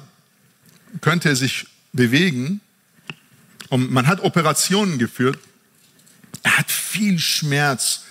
könnte 1.02 1.30
er 1.30 1.36
sich 1.36 1.66
bewegen 1.94 2.62
und 3.70 3.90
man 3.90 4.06
hat 4.06 4.22
Operationen 4.22 5.00
geführt. 5.00 5.40
Er 6.44 6.60
hat 6.60 6.72
viel 6.72 7.18
Schmerz 7.18 8.04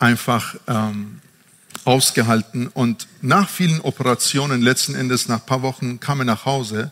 einfach 0.00 0.56
ähm, 0.66 1.20
ausgehalten 1.84 2.66
und 2.66 3.06
nach 3.20 3.48
vielen 3.48 3.80
Operationen, 3.80 4.60
letzten 4.60 4.96
Endes 4.96 5.28
nach 5.28 5.38
ein 5.38 5.46
paar 5.46 5.62
Wochen, 5.62 6.00
kam 6.00 6.18
er 6.18 6.24
nach 6.24 6.46
Hause 6.46 6.90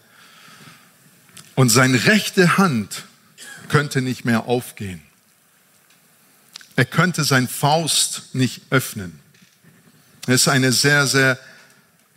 und 1.56 1.68
seine 1.68 2.06
rechte 2.06 2.58
Hand 2.58 3.06
könnte 3.70 4.02
nicht 4.02 4.24
mehr 4.24 4.46
aufgehen. 4.46 5.00
Er 6.74 6.84
könnte 6.84 7.24
sein 7.24 7.46
Faust 7.46 8.34
nicht 8.34 8.62
öffnen. 8.70 9.20
Er 10.26 10.34
ist 10.34 10.48
eine 10.48 10.72
sehr, 10.72 11.06
sehr 11.06 11.38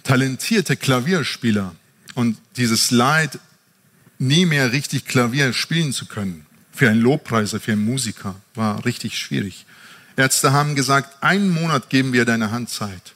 talentierte 0.04 0.76
Klavierspieler 0.76 1.76
und 2.16 2.38
dieses 2.58 2.92
Leid, 2.92 3.40
nie 4.20 4.46
mehr 4.46 4.72
richtig 4.72 5.06
Klavier 5.06 5.54
spielen 5.54 5.94
zu 5.94 6.06
können, 6.06 6.46
für 6.72 6.90
einen 6.90 7.02
Lobpreiser, 7.02 7.60
für 7.60 7.74
einen 7.74 7.86
Musiker, 7.86 8.36
war 8.56 8.84
richtig 8.86 9.18
schwierig. 9.18 9.66
Ärzte 10.16 10.54
haben 10.54 10.76
gesagt, 10.76 11.22
einen 11.24 11.50
Monat 11.50 11.90
geben 11.90 12.14
wir 12.14 12.26
deine 12.26 12.52
Hand 12.52 12.70
Zeit. 12.70 13.14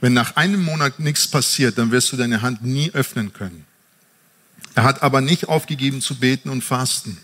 Wenn 0.00 0.12
nach 0.12 0.36
einem 0.36 0.62
Monat 0.62 1.00
nichts 1.00 1.26
passiert, 1.26 1.76
dann 1.76 1.90
wirst 1.90 2.12
du 2.12 2.16
deine 2.16 2.40
Hand 2.40 2.62
nie 2.62 2.90
öffnen 2.92 3.32
können. 3.32 3.66
Er 4.74 4.84
hat 4.84 5.02
aber 5.02 5.20
nicht 5.20 5.48
aufgegeben 5.48 6.00
zu 6.00 6.14
beten 6.14 6.50
und 6.50 6.62
fasten. 6.62 7.18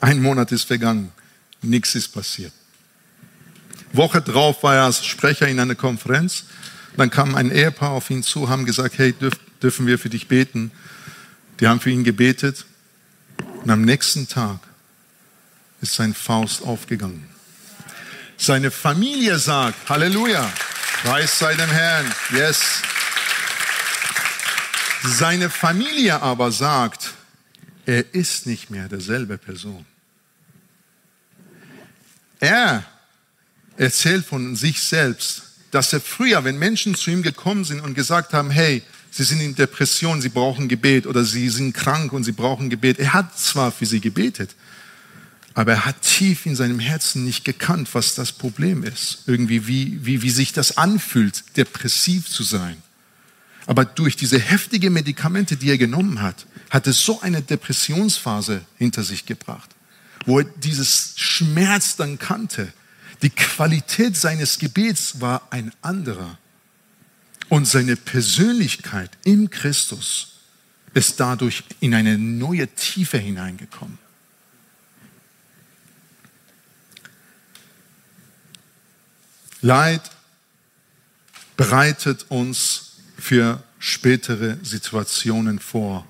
Ein 0.00 0.20
Monat 0.20 0.52
ist 0.52 0.64
vergangen, 0.64 1.12
nichts 1.62 1.94
ist 1.94 2.08
passiert. 2.08 2.52
Woche 3.92 4.22
drauf 4.22 4.62
war 4.62 4.76
er 4.76 4.84
als 4.84 5.04
Sprecher 5.04 5.48
in 5.48 5.60
einer 5.60 5.74
Konferenz. 5.74 6.44
Dann 6.96 7.10
kam 7.10 7.34
ein 7.34 7.50
Ehepaar 7.50 7.90
auf 7.90 8.10
ihn 8.10 8.22
zu, 8.22 8.48
haben 8.48 8.64
gesagt, 8.64 8.98
hey, 8.98 9.12
dürf, 9.12 9.34
dürfen 9.62 9.86
wir 9.86 9.98
für 9.98 10.10
dich 10.10 10.28
beten? 10.28 10.72
Die 11.60 11.68
haben 11.68 11.80
für 11.80 11.90
ihn 11.90 12.04
gebetet. 12.04 12.66
Und 13.62 13.70
am 13.70 13.82
nächsten 13.82 14.28
Tag 14.28 14.58
ist 15.80 15.94
sein 15.94 16.14
Faust 16.14 16.62
aufgegangen. 16.62 17.28
Seine 18.36 18.70
Familie 18.70 19.38
sagt, 19.38 19.88
Halleluja, 19.88 20.50
Preis 21.04 21.38
sei 21.38 21.54
dem 21.54 21.70
Herrn, 21.70 22.12
yes. 22.32 22.82
Seine 25.04 25.50
Familie 25.50 26.20
aber 26.22 26.52
sagt, 26.52 27.12
er 27.86 28.14
ist 28.14 28.46
nicht 28.46 28.70
mehr 28.70 28.88
derselbe 28.88 29.38
Person. 29.38 29.84
Er 32.40 32.84
erzählt 33.76 34.24
von 34.24 34.56
sich 34.56 34.80
selbst, 34.80 35.42
dass 35.70 35.92
er 35.92 36.00
früher, 36.00 36.44
wenn 36.44 36.58
Menschen 36.58 36.94
zu 36.94 37.10
ihm 37.10 37.22
gekommen 37.22 37.64
sind 37.64 37.80
und 37.80 37.94
gesagt 37.94 38.32
haben, 38.32 38.50
hey, 38.50 38.82
sie 39.10 39.24
sind 39.24 39.40
in 39.40 39.54
Depression, 39.54 40.20
sie 40.20 40.28
brauchen 40.28 40.68
Gebet 40.68 41.06
oder 41.06 41.24
sie 41.24 41.48
sind 41.48 41.72
krank 41.72 42.12
und 42.12 42.24
sie 42.24 42.32
brauchen 42.32 42.68
Gebet, 42.68 42.98
er 42.98 43.14
hat 43.14 43.38
zwar 43.38 43.72
für 43.72 43.86
sie 43.86 44.00
gebetet, 44.00 44.54
aber 45.54 45.72
er 45.72 45.84
hat 45.84 46.02
tief 46.02 46.46
in 46.46 46.56
seinem 46.56 46.78
Herzen 46.78 47.24
nicht 47.24 47.44
gekannt, 47.44 47.88
was 47.92 48.14
das 48.14 48.32
Problem 48.32 48.84
ist. 48.84 49.24
Irgendwie, 49.26 49.66
wie, 49.66 50.04
wie, 50.04 50.22
wie 50.22 50.30
sich 50.30 50.52
das 50.52 50.78
anfühlt, 50.78 51.44
depressiv 51.56 52.28
zu 52.28 52.42
sein. 52.42 52.76
Aber 53.66 53.84
durch 53.84 54.16
diese 54.16 54.38
heftigen 54.38 54.92
Medikamente, 54.92 55.56
die 55.56 55.70
er 55.70 55.78
genommen 55.78 56.22
hat, 56.22 56.46
hat 56.72 56.86
es 56.86 57.04
so 57.04 57.20
eine 57.20 57.42
Depressionsphase 57.42 58.62
hinter 58.78 59.02
sich 59.02 59.26
gebracht, 59.26 59.68
wo 60.24 60.38
er 60.38 60.44
dieses 60.44 61.12
Schmerz 61.16 61.96
dann 61.96 62.18
kannte. 62.18 62.72
Die 63.20 63.28
Qualität 63.28 64.16
seines 64.16 64.58
Gebets 64.58 65.20
war 65.20 65.46
ein 65.50 65.70
anderer. 65.82 66.38
Und 67.50 67.68
seine 67.68 67.96
Persönlichkeit 67.96 69.10
im 69.24 69.50
Christus 69.50 70.38
ist 70.94 71.20
dadurch 71.20 71.62
in 71.80 71.94
eine 71.94 72.16
neue 72.16 72.66
Tiefe 72.68 73.18
hineingekommen. 73.18 73.98
Leid 79.60 80.10
bereitet 81.58 82.24
uns 82.30 82.92
für 83.18 83.62
spätere 83.78 84.56
Situationen 84.62 85.58
vor 85.58 86.06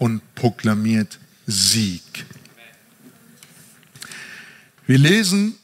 und 0.00 0.34
proklamiert 0.34 1.18
Sieg. 1.46 2.24
Wir 4.86 4.96
lesen 4.98 5.56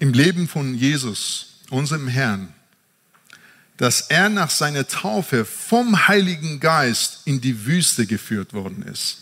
im 0.00 0.12
Leben 0.12 0.48
von 0.48 0.74
Jesus, 0.74 1.60
unserem 1.70 2.08
Herrn, 2.08 2.52
dass 3.76 4.02
er 4.02 4.28
nach 4.28 4.50
seiner 4.50 4.88
Taufe 4.88 5.44
vom 5.44 6.08
Heiligen 6.08 6.58
Geist 6.58 7.20
in 7.26 7.40
die 7.40 7.64
Wüste 7.64 8.06
geführt 8.06 8.52
worden 8.52 8.82
ist. 8.82 9.18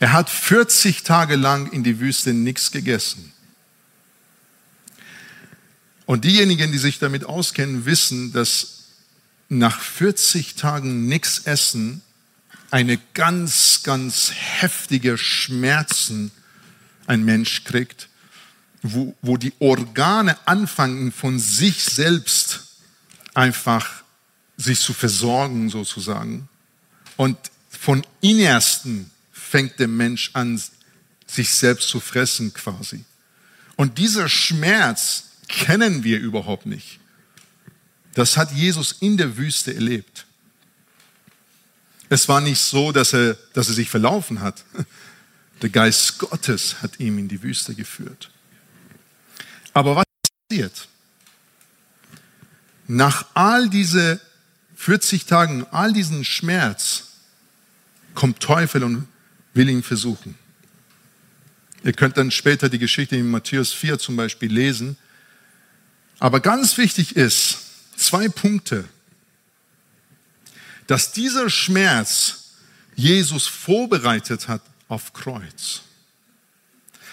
Er 0.00 0.12
hat 0.12 0.30
40 0.30 1.02
Tage 1.02 1.36
lang 1.36 1.70
in 1.70 1.84
die 1.84 2.00
Wüste 2.00 2.32
nichts 2.32 2.70
gegessen. 2.70 3.32
Und 6.06 6.24
diejenigen, 6.24 6.72
die 6.72 6.78
sich 6.78 6.98
damit 6.98 7.24
auskennen, 7.24 7.84
wissen, 7.84 8.32
dass 8.32 8.77
nach 9.48 9.80
40 9.80 10.54
Tagen 10.54 11.06
nichts 11.06 11.40
essen 11.40 12.02
eine 12.70 12.98
ganz, 13.14 13.82
ganz 13.82 14.30
heftige 14.34 15.16
Schmerzen 15.16 16.30
ein 17.06 17.24
Mensch 17.24 17.64
kriegt, 17.64 18.08
wo, 18.82 19.14
wo 19.22 19.36
die 19.36 19.54
Organe 19.58 20.36
anfangen 20.46 21.12
von 21.12 21.38
sich 21.38 21.82
selbst 21.84 22.66
einfach 23.34 24.02
sich 24.56 24.80
zu 24.80 24.92
versorgen 24.92 25.70
sozusagen. 25.70 26.48
Und 27.16 27.38
von 27.70 28.06
Innersten 28.20 29.10
fängt 29.32 29.78
der 29.78 29.88
Mensch 29.88 30.30
an, 30.34 30.60
sich 31.26 31.54
selbst 31.54 31.88
zu 31.88 32.00
fressen 32.00 32.52
quasi. 32.52 33.04
Und 33.76 33.98
dieser 33.98 34.28
Schmerz 34.28 35.24
kennen 35.48 36.04
wir 36.04 36.18
überhaupt 36.18 36.66
nicht. 36.66 36.98
Das 38.18 38.36
hat 38.36 38.50
Jesus 38.50 38.96
in 38.98 39.16
der 39.16 39.36
Wüste 39.36 39.72
erlebt. 39.72 40.26
Es 42.08 42.28
war 42.28 42.40
nicht 42.40 42.58
so, 42.58 42.90
dass 42.90 43.12
er, 43.12 43.34
dass 43.52 43.68
er 43.68 43.74
sich 43.74 43.88
verlaufen 43.88 44.40
hat. 44.40 44.64
Der 45.62 45.68
Geist 45.70 46.18
Gottes 46.18 46.82
hat 46.82 46.98
ihn 46.98 47.16
in 47.16 47.28
die 47.28 47.40
Wüste 47.44 47.76
geführt. 47.76 48.32
Aber 49.72 49.94
was 49.94 50.04
passiert? 50.50 50.88
Nach 52.88 53.24
all 53.34 53.70
diese 53.70 54.20
40 54.74 55.26
Tagen, 55.26 55.64
all 55.70 55.92
diesen 55.92 56.24
Schmerz, 56.24 57.10
kommt 58.16 58.40
Teufel 58.40 58.82
und 58.82 59.06
will 59.54 59.68
ihn 59.68 59.84
versuchen. 59.84 60.36
Ihr 61.84 61.92
könnt 61.92 62.16
dann 62.16 62.32
später 62.32 62.68
die 62.68 62.80
Geschichte 62.80 63.14
in 63.14 63.30
Matthäus 63.30 63.72
4 63.72 64.00
zum 64.00 64.16
Beispiel 64.16 64.52
lesen. 64.52 64.96
Aber 66.18 66.40
ganz 66.40 66.78
wichtig 66.78 67.14
ist, 67.14 67.67
zwei 67.98 68.28
Punkte, 68.28 68.88
dass 70.86 71.12
dieser 71.12 71.50
Schmerz 71.50 72.54
Jesus 72.94 73.46
vorbereitet 73.46 74.48
hat 74.48 74.62
auf 74.88 75.12
Kreuz. 75.12 75.82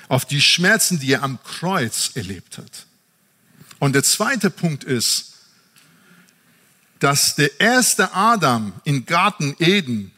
Auf 0.08 0.26
die 0.26 0.42
Schmerzen, 0.42 1.00
die 1.00 1.12
er 1.12 1.24
am 1.24 1.42
Kreuz 1.44 2.12
erlebt 2.16 2.58
hat. 2.58 2.86
Und 3.80 3.94
der 3.94 4.04
zweite 4.04 4.50
Punkt 4.50 4.84
ist, 4.84 5.34
dass 7.00 7.36
der 7.36 7.60
erste 7.60 8.14
Adam 8.14 8.74
im 8.84 9.06
Garten 9.06 9.56
Eden 9.60 10.12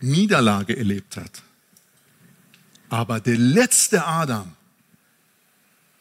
Niederlage 0.00 0.76
erlebt 0.76 1.16
hat. 1.16 1.42
Aber 2.90 3.20
der 3.20 3.38
letzte 3.38 4.06
Adam 4.06 4.54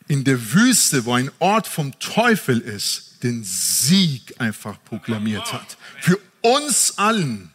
in 0.08 0.24
der 0.24 0.54
Wüste, 0.54 1.06
wo 1.06 1.14
ein 1.14 1.32
Ort 1.40 1.68
vom 1.68 1.98
Teufel 2.00 2.60
ist, 2.60 3.07
den 3.24 3.44
Sieg 3.44 4.40
einfach 4.40 4.78
proklamiert 4.84 5.52
hat. 5.54 5.78
Für 6.02 6.20
uns 6.42 6.98
allen. 6.98 7.52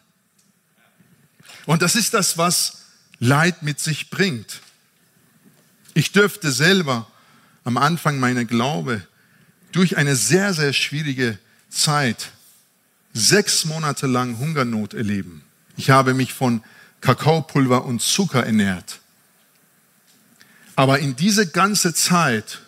Und 1.65 1.81
das 1.81 1.95
ist 1.95 2.13
das, 2.13 2.37
was 2.37 2.83
Leid 3.19 3.63
mit 3.63 3.79
sich 3.79 4.09
bringt. 4.09 4.61
Ich 5.93 6.11
dürfte 6.11 6.51
selber 6.51 7.07
am 7.63 7.77
Anfang 7.77 8.19
meiner 8.19 8.45
Glaube 8.45 9.05
durch 9.71 9.97
eine 9.97 10.15
sehr, 10.15 10.53
sehr 10.53 10.73
schwierige 10.73 11.37
Zeit 11.69 12.31
sechs 13.13 13.65
Monate 13.65 14.07
lang 14.07 14.39
Hungernot 14.39 14.93
erleben. 14.93 15.43
Ich 15.77 15.89
habe 15.89 16.13
mich 16.13 16.33
von 16.33 16.63
Kakaopulver 17.01 17.85
und 17.85 18.01
Zucker 18.01 18.45
ernährt. 18.45 18.99
Aber 20.75 20.99
in 20.99 21.15
diese 21.15 21.47
ganze 21.47 21.93
Zeit 21.93 22.59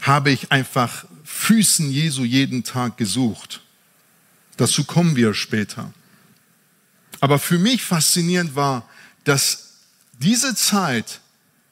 habe 0.00 0.30
ich 0.30 0.50
einfach 0.52 1.06
Füßen 1.36 1.90
Jesu 1.90 2.24
jeden 2.24 2.64
Tag 2.64 2.96
gesucht. 2.96 3.60
Dazu 4.56 4.84
kommen 4.84 5.16
wir 5.16 5.34
später. 5.34 5.92
Aber 7.20 7.38
für 7.38 7.58
mich 7.58 7.82
faszinierend 7.82 8.54
war, 8.54 8.88
dass 9.24 9.72
diese 10.20 10.54
Zeit 10.54 11.20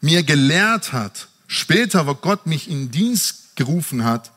mir 0.01 0.25
gelehrt 0.25 0.93
hat, 0.93 1.29
später, 1.47 2.07
wo 2.07 2.15
Gott 2.15 2.47
mich 2.47 2.69
in 2.69 2.91
Dienst 2.91 3.55
gerufen 3.55 4.05
hat, 4.05 4.33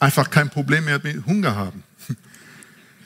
einfach 0.00 0.30
kein 0.30 0.50
Problem 0.50 0.86
mehr 0.86 1.00
mit 1.02 1.26
Hunger 1.26 1.54
haben. 1.54 1.84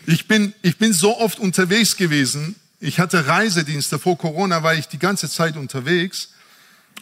Ich 0.06 0.26
bin, 0.28 0.54
ich 0.62 0.78
bin 0.78 0.92
so 0.92 1.18
oft 1.18 1.38
unterwegs 1.38 1.96
gewesen. 1.96 2.54
Ich 2.78 3.00
hatte 3.00 3.26
Reisedienste. 3.26 3.98
Vor 3.98 4.16
Corona 4.16 4.62
war 4.62 4.74
ich 4.74 4.86
die 4.86 4.98
ganze 4.98 5.28
Zeit 5.28 5.56
unterwegs. 5.56 6.30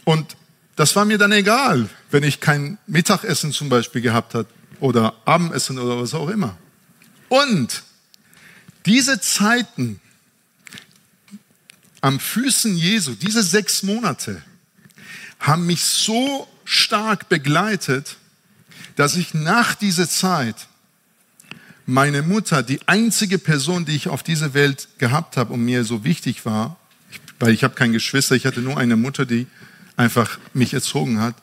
Und 0.05 0.37
das 0.79 0.95
war 0.95 1.05
mir 1.05 1.19
dann 1.19 1.33
egal, 1.33 1.91
wenn 2.13 2.23
ich 2.23 2.39
kein 2.39 2.79
Mittagessen 2.87 3.51
zum 3.53 3.69
Beispiel 3.69 4.01
gehabt 4.01 4.35
hat 4.35 4.47
oder 4.79 5.17
Abendessen 5.25 5.77
oder 5.77 6.01
was 6.01 6.15
auch 6.15 6.29
immer. 6.29 6.57
Und 7.29 7.83
diese 8.87 9.21
Zeiten 9.21 10.01
am 12.01 12.21
Füßen 12.21 12.77
Jesu, 12.77 13.17
diese 13.17 13.43
sechs 13.43 13.83
Monate, 13.83 14.41
haben 15.41 15.67
mich 15.67 15.85
so 15.85 16.47
stark 16.65 17.29
begleitet, 17.29 18.17
dass 18.95 19.17
ich 19.17 19.35
nach 19.35 19.75
dieser 19.75 20.09
Zeit 20.09 20.69
meine 21.87 22.23
Mutter, 22.23 22.63
die 22.63 22.87
einzige 22.87 23.39
Person, 23.39 23.85
die 23.85 23.97
ich 23.97 24.07
auf 24.07 24.23
dieser 24.23 24.55
Welt 24.55 24.87
gehabt 24.99 25.37
habe 25.37 25.55
und 25.55 25.65
mir 25.65 25.83
so 25.83 26.05
wichtig 26.05 26.47
war, 26.47 26.77
weil 27.41 27.53
ich 27.53 27.65
habe 27.65 27.75
kein 27.75 27.93
Geschwister, 27.93 28.37
ich 28.37 28.47
hatte 28.47 28.61
nur 28.61 28.79
eine 28.79 28.95
Mutter, 28.95 29.27
die 29.27 29.49
einfach 29.99 30.39
mich 30.55 30.73
erzogen 30.73 31.21
hat, 31.21 31.35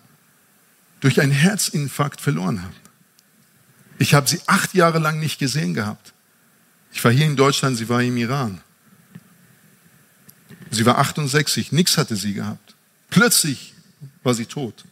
durch 1.02 1.22
einen 1.22 1.34
Herzinfarkt 1.34 2.22
verloren 2.22 2.64
habe. 2.64 2.74
Ich 4.00 4.14
habe 4.14 4.28
sie 4.28 4.42
acht 4.48 4.74
Jahre 4.74 4.98
lang 4.98 5.20
nicht 5.20 5.38
gesehen 5.38 5.74
gehabt. 5.74 6.14
Ich 6.92 7.04
war 7.04 7.12
hier 7.12 7.26
in 7.26 7.36
Deutschland, 7.36 7.78
sie 7.78 7.90
war 7.90 8.02
im 8.02 8.18
Iran. 8.18 8.62
Sie 10.72 10.86
war 10.86 10.98
68, 10.98 11.74
nichts 11.74 11.98
hatte 11.98 12.16
sie 12.16 12.34
gehabt. 12.34 12.76
Plötzlich 13.10 13.74
war 14.24 14.34
sie 14.34 14.46
tot. 14.46 14.86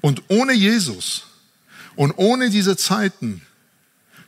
Und 0.00 0.22
ohne 0.28 0.52
Jesus 0.52 1.24
und 1.96 2.12
ohne 2.12 2.48
diese 2.48 2.76
Zeiten 2.76 3.42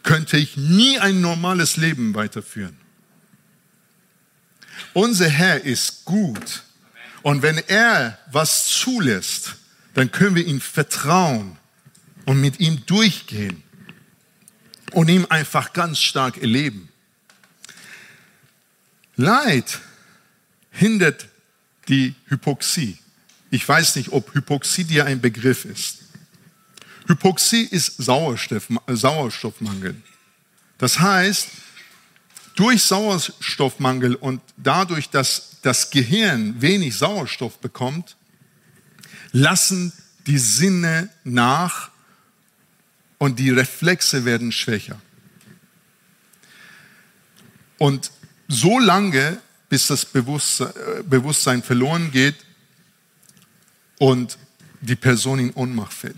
könnte 0.02 0.36
ich 0.36 0.56
nie 0.56 0.98
ein 0.98 1.20
normales 1.20 1.76
Leben 1.76 2.14
weiterführen. 2.14 2.76
Unser 4.92 5.28
Herr 5.28 5.62
ist 5.62 6.04
gut. 6.04 6.64
Und 7.22 7.42
wenn 7.42 7.58
er 7.58 8.18
was 8.30 8.66
zulässt, 8.68 9.56
dann 9.94 10.10
können 10.10 10.34
wir 10.34 10.46
ihm 10.46 10.60
vertrauen 10.60 11.56
und 12.24 12.40
mit 12.40 12.60
ihm 12.60 12.84
durchgehen 12.86 13.62
und 14.92 15.08
ihm 15.08 15.26
einfach 15.28 15.72
ganz 15.72 16.00
stark 16.00 16.38
erleben. 16.38 16.88
Leid 19.16 19.80
hindert 20.70 21.28
die 21.88 22.14
Hypoxie. 22.26 22.98
Ich 23.50 23.68
weiß 23.68 23.96
nicht, 23.96 24.12
ob 24.12 24.34
Hypoxie 24.34 24.84
dir 24.84 25.04
ein 25.04 25.20
Begriff 25.20 25.64
ist. 25.64 25.98
Hypoxie 27.06 27.64
ist 27.64 27.96
Sauerstoff, 27.98 28.68
Sauerstoffmangel. 28.86 29.96
Das 30.78 30.98
heißt, 30.98 31.48
durch 32.54 32.82
Sauerstoffmangel 32.82 34.14
und 34.14 34.40
dadurch, 34.56 35.10
dass 35.10 35.56
das 35.62 35.90
Gehirn 35.90 36.60
wenig 36.60 36.96
Sauerstoff 36.96 37.58
bekommt, 37.58 38.16
lassen 39.32 39.92
die 40.26 40.38
Sinne 40.38 41.08
nach 41.24 41.90
und 43.18 43.38
die 43.38 43.50
Reflexe 43.50 44.24
werden 44.24 44.52
schwächer. 44.52 45.00
Und 47.78 48.10
so 48.48 48.78
lange, 48.78 49.40
bis 49.68 49.86
das 49.86 50.04
Bewusstsein 50.04 51.62
verloren 51.62 52.10
geht 52.10 52.36
und 53.98 54.36
die 54.80 54.96
Person 54.96 55.38
in 55.38 55.52
Ohnmacht 55.52 55.92
fällt. 55.92 56.16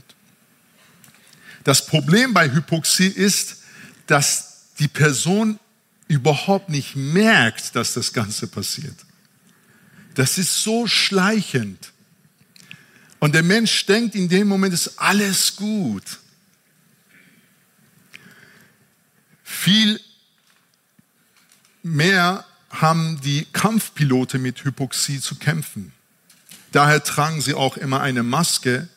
Das 1.63 1.87
Problem 1.87 2.35
bei 2.35 2.51
Hypoxie 2.51 3.07
ist, 3.07 3.59
dass 4.07 4.65
die 4.79 4.89
Person 4.89 5.59
überhaupt 6.09 6.69
nicht 6.69 6.97
merkt, 6.97 7.75
dass 7.77 7.95
das 7.95 8.13
Ganze 8.13 8.47
passiert. 8.47 8.97
Das 10.15 10.39
ist 10.39 10.63
so 10.63 10.87
schleichend. 10.87 11.93
Und 13.19 13.35
der 13.35 13.43
Mensch 13.43 13.87
denkt 13.87 14.15
in 14.15 14.29
dem 14.29 14.49
Moment, 14.49 14.75
ist 14.75 14.99
alles 14.99 15.57
gut. 15.57 16.21
Viel 19.43 20.01
mehr 21.83 22.45
haben 22.71 23.21
die 23.23 23.47
Kampfpilote 23.53 24.39
mit 24.39 24.65
Hypoxie 24.65 25.21
zu 25.21 25.37
kämpfen. 25.37 25.93
Daher 26.73 27.03
tragen 27.05 27.41
sie 27.41 27.55
auch 27.55 27.77
immer 27.77 28.01
eine 28.01 28.23
Maske, 28.23 28.89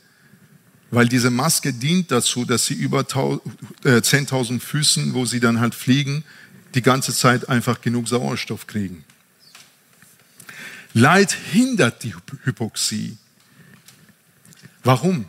weil 0.90 1.08
diese 1.08 1.30
Maske 1.30 1.74
dient 1.74 2.12
dazu, 2.12 2.46
dass 2.46 2.66
sie 2.66 2.74
über 2.74 3.02
10.000 3.02 4.56
äh, 4.56 4.60
Füßen, 4.60 5.14
wo 5.14 5.26
sie 5.26 5.40
dann 5.40 5.60
halt 5.60 5.76
fliegen, 5.76 6.24
die 6.78 6.82
ganze 6.82 7.14
Zeit 7.14 7.50
einfach 7.50 7.82
genug 7.82 8.08
Sauerstoff 8.08 8.68
kriegen. 8.68 9.04
Leid 10.94 11.36
hindert 11.52 12.04
die 12.04 12.16
Hypoxie. 12.44 13.18
Warum? 14.84 15.26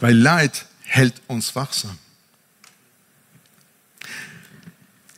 Weil 0.00 0.16
Leid 0.16 0.66
hält 0.82 1.14
uns 1.28 1.54
wachsam. 1.54 1.96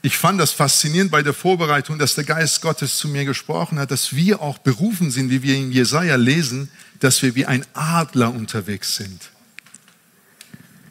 ich 0.04 0.18
fand 0.18 0.38
das 0.38 0.52
faszinierend 0.52 1.10
bei 1.10 1.22
der 1.22 1.32
Vorbereitung, 1.32 1.98
dass 1.98 2.14
der 2.14 2.24
Geist 2.24 2.60
Gottes 2.60 2.98
zu 2.98 3.08
mir 3.08 3.24
gesprochen 3.24 3.78
hat, 3.78 3.90
dass 3.90 4.14
wir 4.14 4.42
auch 4.42 4.58
berufen 4.58 5.10
sind, 5.10 5.30
wie 5.30 5.42
wir 5.42 5.56
in 5.56 5.72
Jesaja 5.72 6.16
lesen, 6.16 6.70
dass 7.00 7.22
wir 7.22 7.34
wie 7.34 7.46
ein 7.46 7.64
Adler 7.72 8.30
unterwegs 8.30 8.96
sind. 8.96 9.30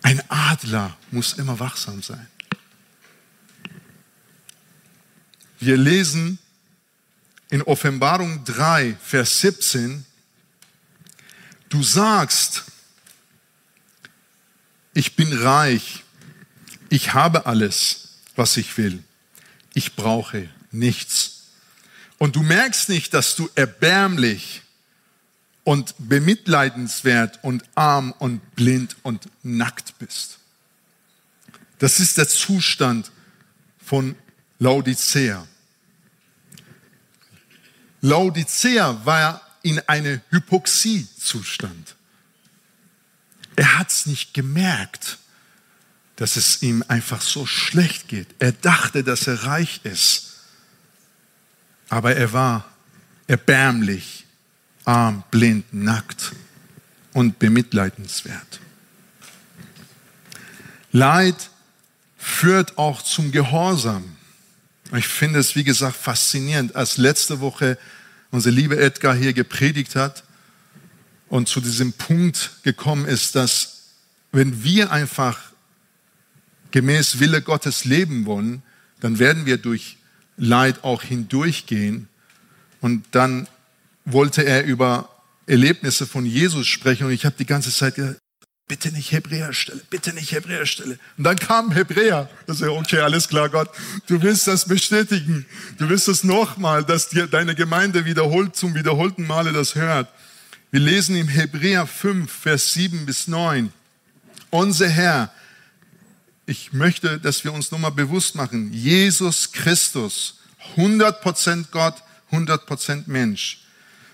Ein 0.01 0.19
Adler 0.29 0.97
muss 1.11 1.33
immer 1.33 1.59
wachsam 1.59 2.01
sein. 2.01 2.25
Wir 5.65 5.77
lesen 5.77 6.39
in 7.49 7.61
Offenbarung 7.61 8.43
3, 8.43 8.97
Vers 9.01 9.39
17, 9.39 10.05
du 11.69 11.81
sagst, 11.81 12.63
ich 14.93 15.15
bin 15.15 15.31
reich, 15.31 16.03
ich 16.89 17.13
habe 17.13 17.45
alles 17.45 18.03
was 18.35 18.57
ich 18.57 18.77
will. 18.77 19.03
Ich 19.73 19.95
brauche 19.95 20.49
nichts. 20.71 21.43
Und 22.17 22.35
du 22.35 22.41
merkst 22.41 22.89
nicht, 22.89 23.13
dass 23.13 23.37
du 23.37 23.49
erbärmlich 23.55 24.63
und 25.63 25.95
bemitleidenswert 25.97 27.39
und 27.41 27.63
arm 27.75 28.13
und 28.19 28.55
blind 28.55 28.97
und 29.03 29.29
nackt 29.43 29.97
bist. 29.97 30.39
Das 31.79 32.01
ist 32.01 32.17
der 32.17 32.27
Zustand 32.27 33.11
von 33.83 34.15
Laodicea. 34.59 35.47
Laodicea 38.03 39.05
war 39.05 39.41
in 39.63 39.79
einem 39.87 40.21
Hypoxiezustand. 40.29 41.95
Er 43.55 43.79
hat 43.79 43.89
es 43.89 44.05
nicht 44.05 44.33
gemerkt 44.33 45.17
dass 46.15 46.35
es 46.35 46.61
ihm 46.61 46.83
einfach 46.87 47.21
so 47.21 47.45
schlecht 47.45 48.07
geht. 48.07 48.27
Er 48.39 48.51
dachte, 48.51 49.03
dass 49.03 49.27
er 49.27 49.43
reich 49.43 49.81
ist, 49.83 50.33
aber 51.89 52.15
er 52.15 52.33
war 52.33 52.65
erbärmlich, 53.27 54.25
arm, 54.85 55.23
blind, 55.31 55.73
nackt 55.73 56.33
und 57.13 57.39
bemitleidenswert. 57.39 58.59
Leid 60.91 61.49
führt 62.17 62.77
auch 62.77 63.01
zum 63.01 63.31
Gehorsam. 63.31 64.15
Ich 64.95 65.07
finde 65.07 65.39
es, 65.39 65.55
wie 65.55 65.63
gesagt, 65.63 65.95
faszinierend, 65.95 66.75
als 66.75 66.97
letzte 66.97 67.39
Woche 67.39 67.77
unser 68.31 68.51
lieber 68.51 68.77
Edgar 68.77 69.15
hier 69.15 69.33
gepredigt 69.33 69.95
hat 69.95 70.23
und 71.29 71.47
zu 71.47 71.61
diesem 71.61 71.93
Punkt 71.93 72.51
gekommen 72.63 73.05
ist, 73.05 73.35
dass 73.35 73.89
wenn 74.31 74.63
wir 74.63 74.91
einfach 74.91 75.39
gemäß 76.71 77.19
Wille 77.19 77.41
Gottes 77.41 77.85
leben 77.85 78.25
wollen, 78.25 78.61
dann 78.99 79.19
werden 79.19 79.45
wir 79.45 79.57
durch 79.57 79.97
Leid 80.37 80.83
auch 80.83 81.03
hindurchgehen. 81.03 82.07
Und 82.81 83.05
dann 83.11 83.47
wollte 84.05 84.43
er 84.43 84.63
über 84.63 85.09
Erlebnisse 85.45 86.07
von 86.07 86.25
Jesus 86.25 86.67
sprechen 86.67 87.05
und 87.05 87.11
ich 87.11 87.25
habe 87.25 87.35
die 87.37 87.45
ganze 87.45 87.71
Zeit 87.71 87.95
gedacht, 87.95 88.17
Bitte 88.67 88.91
nicht 88.91 89.11
Hebräerstelle, 89.11 89.81
bitte 89.89 90.13
nicht 90.13 90.31
Hebräerstelle. 90.31 90.97
Und 91.17 91.23
dann 91.25 91.37
kam 91.37 91.71
Hebräer. 91.71 92.29
Da 92.47 92.53
so, 92.53 92.73
okay, 92.73 92.99
alles 92.99 93.27
klar, 93.27 93.49
Gott, 93.49 93.69
du 94.07 94.21
willst 94.21 94.47
das 94.47 94.65
bestätigen. 94.65 95.45
Du 95.77 95.89
willst 95.89 96.07
es 96.07 96.23
nochmal, 96.23 96.83
dass 96.85 97.09
dir 97.09 97.27
deine 97.27 97.55
Gemeinde 97.55 98.05
wiederholt, 98.05 98.55
zum 98.55 98.73
wiederholten 98.73 99.27
Male 99.27 99.51
das 99.51 99.75
hört. 99.75 100.07
Wir 100.71 100.79
lesen 100.79 101.15
im 101.15 101.27
Hebräer 101.27 101.85
5, 101.85 102.31
Vers 102.31 102.73
7 102.73 103.05
bis 103.05 103.27
9. 103.27 103.71
Unser 104.49 104.89
Herr, 104.89 105.31
ich 106.45 106.73
möchte, 106.73 107.19
dass 107.19 107.43
wir 107.43 107.53
uns 107.53 107.69
nochmal 107.69 107.91
bewusst 107.91 108.35
machen, 108.35 108.71
Jesus 108.73 109.51
Christus, 109.51 110.39
100% 110.77 111.65
Gott, 111.71 111.95
100% 112.31 113.03
Mensch. 113.07 113.59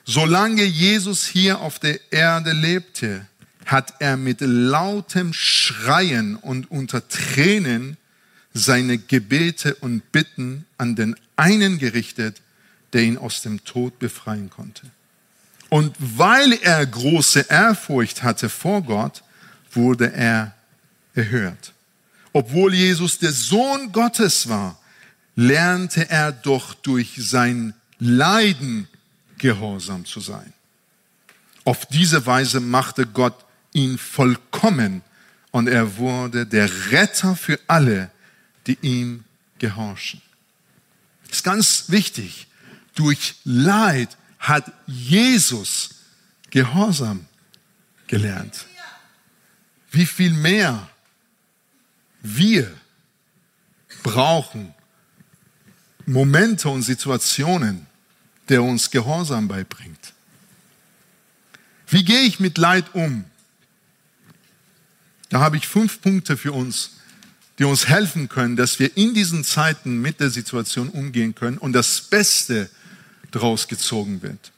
Solange 0.06 0.64
Jesus 0.64 1.26
hier 1.28 1.60
auf 1.60 1.80
der 1.80 2.12
Erde 2.12 2.52
lebte, 2.52 3.28
hat 3.72 3.96
er 4.00 4.18
mit 4.18 4.42
lautem 4.42 5.34
Schreien 5.34 6.36
und 6.36 6.72
unter 6.72 7.08
Tränen 7.08 7.98
seine 8.54 8.98
Gebete 8.98 9.76
und 9.76 10.12
Bitten 10.12 10.66
an 10.78 10.96
den 10.96 11.16
einen 11.36 11.78
gerichtet, 11.78 12.42
der 12.94 13.04
ihn 13.04 13.18
aus 13.18 13.42
dem 13.42 13.64
Tod 13.64 14.00
befreien 14.00 14.50
konnte. 14.50 14.88
Und 15.70 15.96
weil 16.00 16.54
er 16.54 16.84
große 16.86 17.46
Ehrfurcht 17.50 18.24
hatte 18.24 18.50
vor 18.50 18.82
Gott, 18.82 19.24
wurde 19.72 20.12
er 20.14 20.56
erhört. 21.14 21.74
Obwohl 22.34 22.74
Jesus 22.74 23.20
der 23.20 23.32
Sohn 23.32 23.92
Gottes 23.92 24.50
war, 24.50 24.80
lernte 25.36 26.10
er 26.10 26.32
doch 26.32 26.74
durch 26.74 27.14
sein 27.18 27.74
Leiden 28.00 28.88
gehorsam 29.38 30.06
zu 30.06 30.20
sein. 30.20 30.54
Auf 31.66 31.86
diese 31.86 32.26
Weise 32.26 32.60
machte 32.60 33.06
Gott 33.06 33.46
ihn 33.74 33.98
vollkommen 33.98 35.02
und 35.52 35.68
er 35.68 35.98
wurde 35.98 36.46
der 36.46 36.70
Retter 36.92 37.36
für 37.36 37.60
alle, 37.68 38.12
die 38.68 38.78
ihm 38.82 39.24
gehorchen. 39.58 40.22
Das 41.28 41.38
ist 41.38 41.44
ganz 41.44 41.86
wichtig. 41.88 42.48
Durch 42.96 43.36
Leid 43.44 44.18
hat 44.40 44.72
Jesus 44.88 45.92
Gehorsam 46.50 47.26
gelernt. 48.08 48.66
Wie 49.92 50.06
viel 50.06 50.32
mehr 50.34 50.90
wir 52.22 52.72
brauchen 54.04 54.74
Momente 56.06 56.70
und 56.70 56.82
Situationen, 56.82 57.86
der 58.50 58.64
uns 58.64 58.90
Gehorsam 58.90 59.48
beibringt. 59.48 60.14
Wie 61.88 62.04
gehe 62.04 62.22
ich 62.22 62.40
mit 62.40 62.58
Leid 62.58 62.96
um? 62.96 63.26
Da 65.30 65.40
habe 65.40 65.58
ich 65.58 65.68
fünf 65.68 66.02
Punkte 66.02 66.38
für 66.38 66.52
uns, 66.52 66.92
die 67.60 67.64
uns 67.64 67.88
helfen 67.88 68.30
können, 68.30 68.56
dass 68.56 68.80
wir 68.80 68.96
in 68.98 69.14
diesen 69.14 69.44
Zeiten 69.44 70.02
mit 70.02 70.20
der 70.20 70.30
Situation 70.30 70.90
umgehen 70.90 71.36
können 71.36 71.58
und 71.58 71.74
das 71.74 72.02
Beste 72.02 72.70
daraus 73.32 73.68
gezogen 73.68 74.22
wird. 74.22 74.52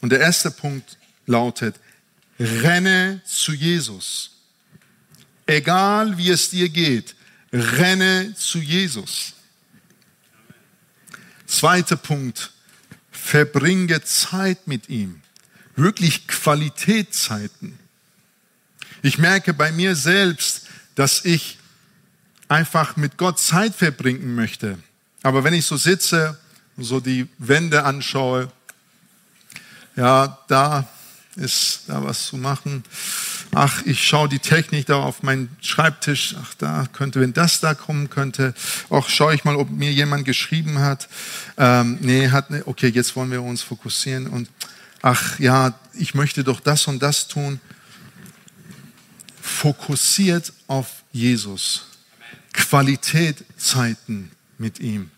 Und 0.00 0.10
der 0.10 0.20
erste 0.20 0.50
Punkt 0.50 0.96
lautet, 1.26 1.74
renne 2.38 3.20
zu 3.24 3.52
Jesus. 3.52 4.30
Egal 5.46 6.18
wie 6.18 6.30
es 6.30 6.50
dir 6.50 6.68
geht, 6.68 7.16
renne 7.52 8.34
zu 8.36 8.58
Jesus. 8.58 9.32
Zweiter 11.46 11.96
Punkt, 11.96 12.52
verbringe 13.10 14.02
Zeit 14.04 14.68
mit 14.68 14.88
ihm. 14.90 15.22
Wirklich 15.74 16.26
Qualitätszeiten. 16.28 17.78
Ich 19.02 19.18
merke 19.18 19.54
bei 19.54 19.70
mir 19.70 19.94
selbst, 19.94 20.66
dass 20.94 21.24
ich 21.24 21.58
einfach 22.48 22.96
mit 22.96 23.16
Gott 23.16 23.38
Zeit 23.38 23.74
verbringen 23.74 24.34
möchte. 24.34 24.78
Aber 25.22 25.44
wenn 25.44 25.54
ich 25.54 25.66
so 25.66 25.76
sitze, 25.76 26.38
so 26.76 27.00
die 27.00 27.28
Wände 27.38 27.84
anschaue, 27.84 28.50
ja, 29.94 30.38
da 30.48 30.88
ist 31.36 31.82
da 31.86 32.02
was 32.02 32.26
zu 32.26 32.36
machen. 32.36 32.82
Ach, 33.54 33.82
ich 33.84 34.04
schaue 34.04 34.28
die 34.28 34.40
Technik 34.40 34.86
da 34.86 34.96
auf 34.96 35.22
meinen 35.22 35.56
Schreibtisch. 35.60 36.34
Ach, 36.40 36.54
da 36.54 36.86
könnte, 36.92 37.20
wenn 37.20 37.32
das 37.32 37.60
da 37.60 37.74
kommen 37.74 38.10
könnte. 38.10 38.54
Auch 38.88 39.08
schaue 39.08 39.34
ich 39.34 39.44
mal, 39.44 39.54
ob 39.54 39.70
mir 39.70 39.92
jemand 39.92 40.24
geschrieben 40.24 40.80
hat. 40.80 41.08
Ähm, 41.56 41.98
nee, 42.00 42.30
hat, 42.30 42.50
ne, 42.50 42.62
okay, 42.66 42.88
jetzt 42.88 43.14
wollen 43.14 43.30
wir 43.30 43.42
uns 43.42 43.62
fokussieren 43.62 44.26
und 44.26 44.50
ach 45.00 45.38
ja, 45.38 45.74
ich 45.94 46.14
möchte 46.14 46.42
doch 46.42 46.58
das 46.58 46.88
und 46.88 47.00
das 47.00 47.28
tun 47.28 47.60
fokussiert 49.58 50.52
auf 50.68 51.02
Jesus. 51.12 51.86
Qualität 52.52 53.44
Zeiten 53.56 54.30
mit 54.56 54.78
ihm. 54.78 55.10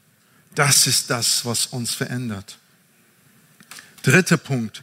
Das 0.54 0.86
ist 0.86 1.10
das, 1.10 1.44
was 1.44 1.66
uns 1.66 1.94
verändert. 1.94 2.58
Dritter 4.02 4.38
Punkt. 4.38 4.82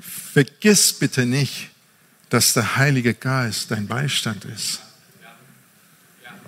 Vergiss 0.00 0.92
bitte 0.92 1.26
nicht, 1.26 1.70
dass 2.30 2.54
der 2.54 2.76
Heilige 2.76 3.14
Geist 3.14 3.70
dein 3.70 3.86
Beistand 3.86 4.44
ist. 4.46 4.80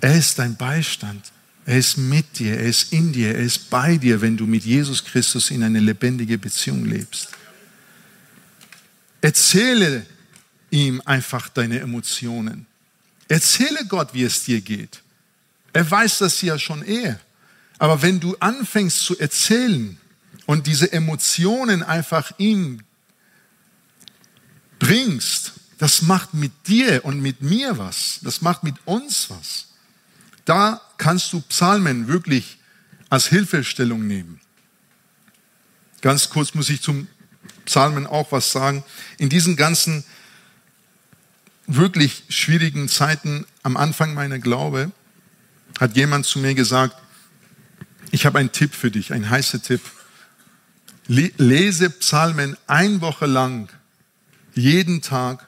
Er 0.01 0.17
ist 0.17 0.39
dein 0.39 0.55
Beistand. 0.55 1.31
Er 1.65 1.77
ist 1.77 1.97
mit 1.97 2.39
dir, 2.39 2.57
er 2.57 2.65
ist 2.65 2.91
in 2.91 3.13
dir, 3.13 3.35
er 3.35 3.43
ist 3.43 3.69
bei 3.69 3.95
dir, 3.97 4.21
wenn 4.21 4.35
du 4.35 4.47
mit 4.47 4.65
Jesus 4.65 5.05
Christus 5.05 5.51
in 5.51 5.61
eine 5.61 5.79
lebendige 5.79 6.39
Beziehung 6.39 6.85
lebst. 6.85 7.29
Erzähle 9.21 10.05
ihm 10.71 11.01
einfach 11.05 11.49
deine 11.49 11.79
Emotionen. 11.79 12.65
Erzähle 13.27 13.85
Gott, 13.87 14.13
wie 14.13 14.23
es 14.23 14.43
dir 14.43 14.61
geht. 14.61 15.01
Er 15.73 15.89
weiß 15.89 16.19
das 16.19 16.41
ja 16.41 16.57
schon 16.57 16.81
eher. 16.83 17.19
Aber 17.77 18.01
wenn 18.01 18.19
du 18.19 18.35
anfängst 18.39 18.99
zu 19.01 19.17
erzählen 19.19 19.97
und 20.45 20.67
diese 20.67 20.91
Emotionen 20.91 21.83
einfach 21.83 22.31
ihm 22.37 22.81
bringst, 24.79 25.53
das 25.77 26.01
macht 26.01 26.33
mit 26.33 26.51
dir 26.67 27.05
und 27.05 27.21
mit 27.21 27.41
mir 27.41 27.77
was. 27.77 28.19
Das 28.21 28.41
macht 28.41 28.63
mit 28.63 28.75
uns 28.85 29.29
was. 29.29 29.67
Da 30.43 30.81
kannst 30.97 31.31
du 31.31 31.41
Psalmen 31.41 32.07
wirklich 32.07 32.57
als 33.09 33.27
Hilfestellung 33.27 34.05
nehmen. 34.05 34.41
Ganz 36.01 36.29
kurz 36.29 36.53
muss 36.53 36.69
ich 36.69 36.81
zum 36.81 37.07
Psalmen 37.65 38.07
auch 38.07 38.31
was 38.31 38.51
sagen. 38.51 38.83
In 39.17 39.29
diesen 39.29 39.55
ganzen 39.55 40.03
wirklich 41.69 42.23
schwierigen 42.29 42.89
Zeiten 42.89 43.45
am 43.63 43.77
Anfang 43.77 44.13
meiner 44.13 44.39
Glaube 44.39 44.91
hat 45.79 45.95
jemand 45.95 46.25
zu 46.25 46.39
mir 46.39 46.55
gesagt, 46.55 46.95
ich 48.11 48.25
habe 48.25 48.39
einen 48.39 48.51
Tipp 48.51 48.73
für 48.73 48.89
dich, 48.89 49.13
ein 49.13 49.29
heißer 49.29 49.61
Tipp. 49.61 49.81
Lese 51.07 51.89
Psalmen 51.89 52.57
ein 52.67 53.01
Woche 53.01 53.27
lang, 53.27 53.69
jeden 54.55 55.01
Tag, 55.01 55.47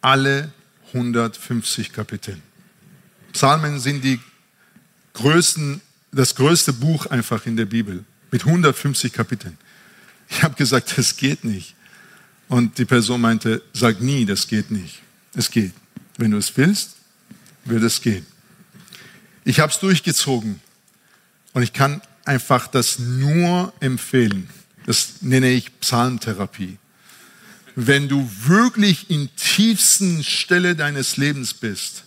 alle 0.00 0.52
150 0.92 1.92
Kapitel. 1.92 2.38
Psalmen 3.32 3.80
sind 3.80 4.04
die 4.04 4.20
größten, 5.14 5.80
das 6.12 6.34
größte 6.34 6.72
Buch 6.72 7.06
einfach 7.06 7.46
in 7.46 7.56
der 7.56 7.66
Bibel 7.66 8.04
mit 8.30 8.44
150 8.44 9.12
Kapiteln. 9.12 9.56
Ich 10.28 10.42
habe 10.42 10.54
gesagt, 10.54 10.96
das 10.96 11.16
geht 11.16 11.44
nicht. 11.44 11.74
Und 12.48 12.78
die 12.78 12.84
Person 12.84 13.20
meinte, 13.20 13.62
sag 13.72 14.00
nie, 14.00 14.24
das 14.24 14.46
geht 14.46 14.70
nicht. 14.70 15.02
Es 15.34 15.50
geht. 15.50 15.72
Wenn 16.16 16.32
du 16.32 16.38
es 16.38 16.56
willst, 16.56 16.96
wird 17.64 17.82
es 17.82 18.00
gehen. 18.00 18.26
Ich 19.44 19.60
habe 19.60 19.72
es 19.72 19.78
durchgezogen 19.78 20.60
und 21.52 21.62
ich 21.62 21.72
kann 21.72 22.02
einfach 22.24 22.66
das 22.66 22.98
nur 22.98 23.72
empfehlen. 23.80 24.48
Das 24.86 25.22
nenne 25.22 25.50
ich 25.50 25.78
Psalmtherapie. 25.80 26.78
Wenn 27.74 28.08
du 28.08 28.28
wirklich 28.44 29.10
in 29.10 29.28
tiefsten 29.36 30.24
Stelle 30.24 30.74
deines 30.74 31.16
Lebens 31.16 31.54
bist, 31.54 32.04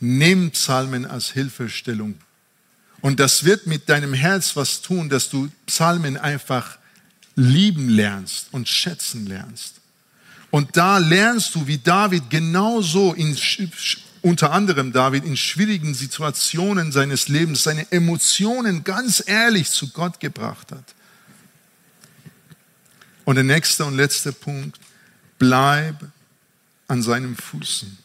nimm 0.00 0.50
Psalmen 0.50 1.06
als 1.06 1.30
Hilfestellung. 1.30 2.16
Und 3.00 3.20
das 3.20 3.44
wird 3.44 3.66
mit 3.66 3.88
deinem 3.88 4.14
Herz 4.14 4.56
was 4.56 4.82
tun, 4.82 5.08
dass 5.08 5.30
du 5.30 5.50
Psalmen 5.66 6.16
einfach 6.16 6.78
lieben 7.36 7.88
lernst 7.88 8.48
und 8.52 8.68
schätzen 8.68 9.26
lernst. 9.26 9.81
Und 10.52 10.76
da 10.76 10.98
lernst 10.98 11.54
du, 11.54 11.66
wie 11.66 11.78
David 11.78 12.28
genauso 12.28 13.14
in, 13.14 13.34
unter 14.20 14.52
anderem 14.52 14.92
David 14.92 15.24
in 15.24 15.34
schwierigen 15.34 15.94
Situationen 15.94 16.92
seines 16.92 17.28
Lebens 17.28 17.62
seine 17.62 17.90
Emotionen 17.90 18.84
ganz 18.84 19.24
ehrlich 19.26 19.70
zu 19.70 19.88
Gott 19.88 20.20
gebracht 20.20 20.70
hat. 20.70 20.94
Und 23.24 23.36
der 23.36 23.44
nächste 23.44 23.86
und 23.86 23.96
letzte 23.96 24.34
Punkt, 24.34 24.78
bleib 25.38 25.96
an 26.86 27.02
seinem 27.02 27.34
Fußen. 27.34 27.96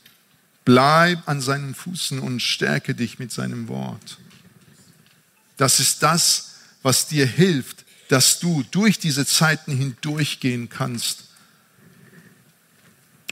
Bleib 0.63 1.27
an 1.27 1.41
seinem 1.41 1.75
Fußen 1.75 2.19
und 2.19 2.39
stärke 2.39 2.95
dich 2.95 3.19
mit 3.19 3.33
seinem 3.33 3.67
Wort. 3.67 4.19
Das 5.57 5.81
ist 5.81 6.01
das, 6.01 6.55
was 6.81 7.09
dir 7.09 7.25
hilft, 7.25 7.83
dass 8.07 8.39
du 8.39 8.63
durch 8.71 8.99
diese 8.99 9.25
Zeiten 9.25 9.75
hindurchgehen 9.75 10.69
kannst 10.69 11.26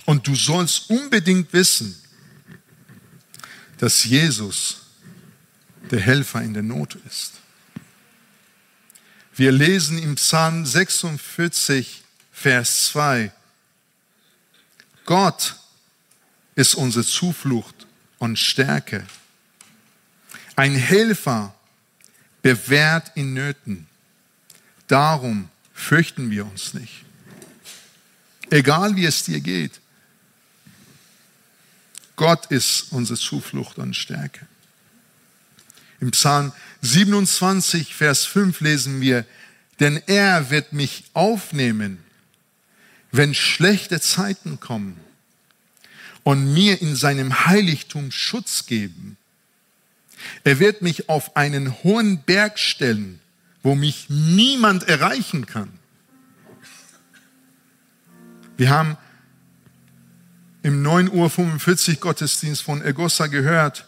Und 0.05 0.27
du 0.27 0.35
sollst 0.35 0.89
unbedingt 0.89 1.51
wissen, 1.51 1.99
dass 3.77 4.03
Jesus 4.03 4.77
der 5.91 5.99
Helfer 5.99 6.41
in 6.41 6.53
der 6.53 6.63
Not 6.63 6.95
ist. 7.07 7.33
Wir 9.35 9.51
lesen 9.51 9.97
im 9.97 10.15
Psalm 10.15 10.65
46, 10.65 12.03
Vers 12.31 12.85
2, 12.85 13.31
Gott 15.05 15.55
ist 16.55 16.75
unsere 16.75 17.05
Zuflucht 17.05 17.85
und 18.17 18.39
Stärke. 18.39 19.05
Ein 20.55 20.75
Helfer 20.75 21.53
bewährt 22.41 23.11
in 23.15 23.33
Nöten. 23.33 23.87
Darum 24.87 25.49
fürchten 25.73 26.31
wir 26.31 26.45
uns 26.45 26.73
nicht. 26.73 27.03
Egal 28.49 28.95
wie 28.95 29.05
es 29.05 29.23
dir 29.23 29.41
geht. 29.41 29.81
Gott 32.15 32.45
ist 32.47 32.91
unsere 32.91 33.19
Zuflucht 33.19 33.77
und 33.77 33.95
Stärke. 33.95 34.45
Im 35.99 36.11
Psalm 36.11 36.51
27, 36.81 37.95
Vers 37.95 38.25
5 38.25 38.61
lesen 38.61 39.01
wir, 39.01 39.25
denn 39.79 40.01
er 40.07 40.49
wird 40.49 40.73
mich 40.73 41.05
aufnehmen, 41.13 42.03
wenn 43.11 43.33
schlechte 43.33 43.99
Zeiten 43.99 44.59
kommen 44.59 44.99
und 46.23 46.53
mir 46.53 46.81
in 46.81 46.95
seinem 46.95 47.45
Heiligtum 47.45 48.11
Schutz 48.11 48.65
geben. 48.65 49.17
Er 50.43 50.59
wird 50.59 50.81
mich 50.81 51.09
auf 51.09 51.35
einen 51.35 51.83
hohen 51.83 52.21
Berg 52.23 52.59
stellen, 52.59 53.19
wo 53.63 53.75
mich 53.75 54.05
niemand 54.09 54.83
erreichen 54.83 55.45
kann. 55.45 55.71
Wir 58.57 58.69
haben 58.69 58.97
im 60.65 60.83
9.45 60.83 61.89
Uhr 61.89 61.95
Gottesdienst 61.97 62.63
von 62.63 62.83
Egossa 62.83 63.27
gehört, 63.27 63.85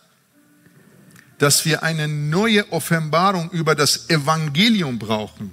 dass 1.40 1.66
wir 1.66 1.82
eine 1.82 2.08
neue 2.08 2.72
Offenbarung 2.72 3.50
über 3.50 3.74
das 3.74 4.12
Evangelium 4.12 5.00
brauchen. 5.00 5.52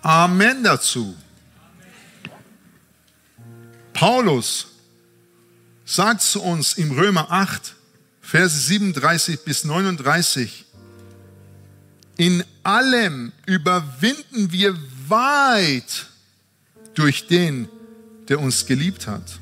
Amen 0.00 0.62
dazu. 0.62 1.16
Paulus 3.92 4.68
sagt 5.84 6.22
zu 6.22 6.40
uns 6.40 6.74
im 6.74 6.92
Römer 6.92 7.32
8, 7.32 7.74
Verse 8.20 8.56
37 8.56 9.40
bis 9.40 9.64
39, 9.64 10.66
in 12.16 12.44
allem 12.62 13.32
überwinden 13.44 14.52
wir 14.52 14.76
weit 15.08 16.06
durch 16.94 17.26
den, 17.26 17.68
der 18.28 18.38
uns 18.38 18.66
geliebt 18.66 19.08
hat. 19.08 19.41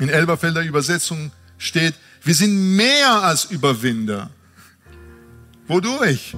In 0.00 0.08
Elberfelder 0.08 0.62
Übersetzung 0.62 1.30
steht, 1.58 1.94
wir 2.22 2.34
sind 2.34 2.76
mehr 2.76 3.22
als 3.22 3.44
Überwinder. 3.44 4.30
Wodurch? 5.68 6.34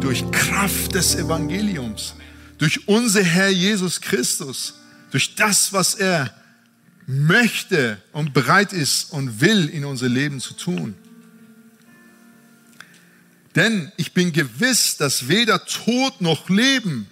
Durch 0.00 0.28
Kraft 0.30 0.94
des 0.94 1.14
Evangeliums, 1.14 2.14
durch 2.58 2.88
unser 2.88 3.22
Herr 3.22 3.50
Jesus 3.50 4.00
Christus, 4.00 4.74
durch 5.10 5.34
das, 5.34 5.72
was 5.72 5.94
er 5.94 6.34
möchte 7.06 7.98
und 8.12 8.32
bereit 8.32 8.72
ist 8.72 9.12
und 9.12 9.40
will 9.40 9.68
in 9.68 9.84
unser 9.84 10.08
Leben 10.08 10.40
zu 10.40 10.54
tun. 10.54 10.94
Denn 13.54 13.92
ich 13.96 14.12
bin 14.12 14.32
gewiss, 14.32 14.96
dass 14.96 15.28
weder 15.28 15.64
Tod 15.64 16.20
noch 16.20 16.48
Leben, 16.48 17.06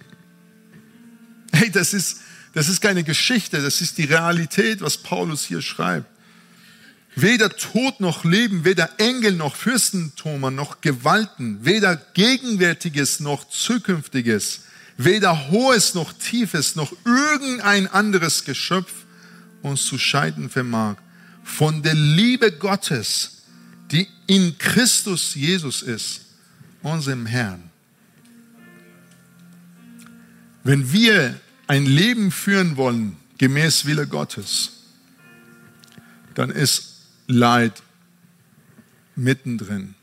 hey, 1.53 1.71
das 1.71 1.93
ist, 1.93 2.19
das 2.55 2.69
ist 2.69 2.79
keine 2.79 3.03
Geschichte, 3.03 3.61
das 3.61 3.81
ist 3.81 3.97
die 3.97 4.05
Realität, 4.05 4.79
was 4.79 4.97
Paulus 4.97 5.43
hier 5.43 5.61
schreibt. 5.61 6.07
Weder 7.13 7.49
Tod 7.49 7.99
noch 7.99 8.23
Leben, 8.23 8.63
weder 8.63 8.89
Engel 8.97 9.33
noch 9.33 9.57
Fürstentümer 9.57 10.51
noch 10.51 10.79
Gewalten, 10.79 11.65
weder 11.65 11.97
Gegenwärtiges 12.13 13.19
noch 13.19 13.49
Zukünftiges, 13.49 14.61
weder 14.95 15.51
Hohes 15.51 15.95
noch 15.95 16.13
Tiefes 16.13 16.77
noch 16.77 16.93
irgendein 17.03 17.87
anderes 17.87 18.45
Geschöpf 18.45 18.91
uns 19.61 19.85
zu 19.85 19.97
scheiden 19.97 20.49
vermag 20.49 20.95
von 21.43 21.83
der 21.83 21.93
Liebe 21.93 22.53
Gottes, 22.53 23.43
die 23.91 24.07
in 24.27 24.57
Christus 24.57 25.35
Jesus 25.35 25.81
ist, 25.81 26.21
unserem 26.81 27.25
Herrn. 27.25 27.69
Wenn 30.63 30.91
wir 30.93 31.39
ein 31.67 31.85
Leben 31.85 32.31
führen 32.31 32.77
wollen, 32.77 33.17
gemäß 33.37 33.85
Wille 33.85 34.07
Gottes, 34.07 34.71
dann 36.35 36.49
ist 36.49 37.01
Leid 37.27 37.81
mittendrin. 39.15 39.95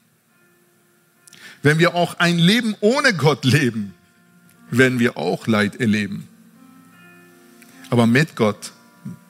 Wenn 1.62 1.78
wir 1.78 1.94
auch 1.94 2.18
ein 2.18 2.38
Leben 2.38 2.74
ohne 2.80 3.14
Gott 3.14 3.44
leben, 3.44 3.94
werden 4.70 4.98
wir 4.98 5.16
auch 5.16 5.46
Leid 5.46 5.76
erleben. 5.76 6.26
Aber 7.90 8.06
mit 8.06 8.34
Gott 8.36 8.72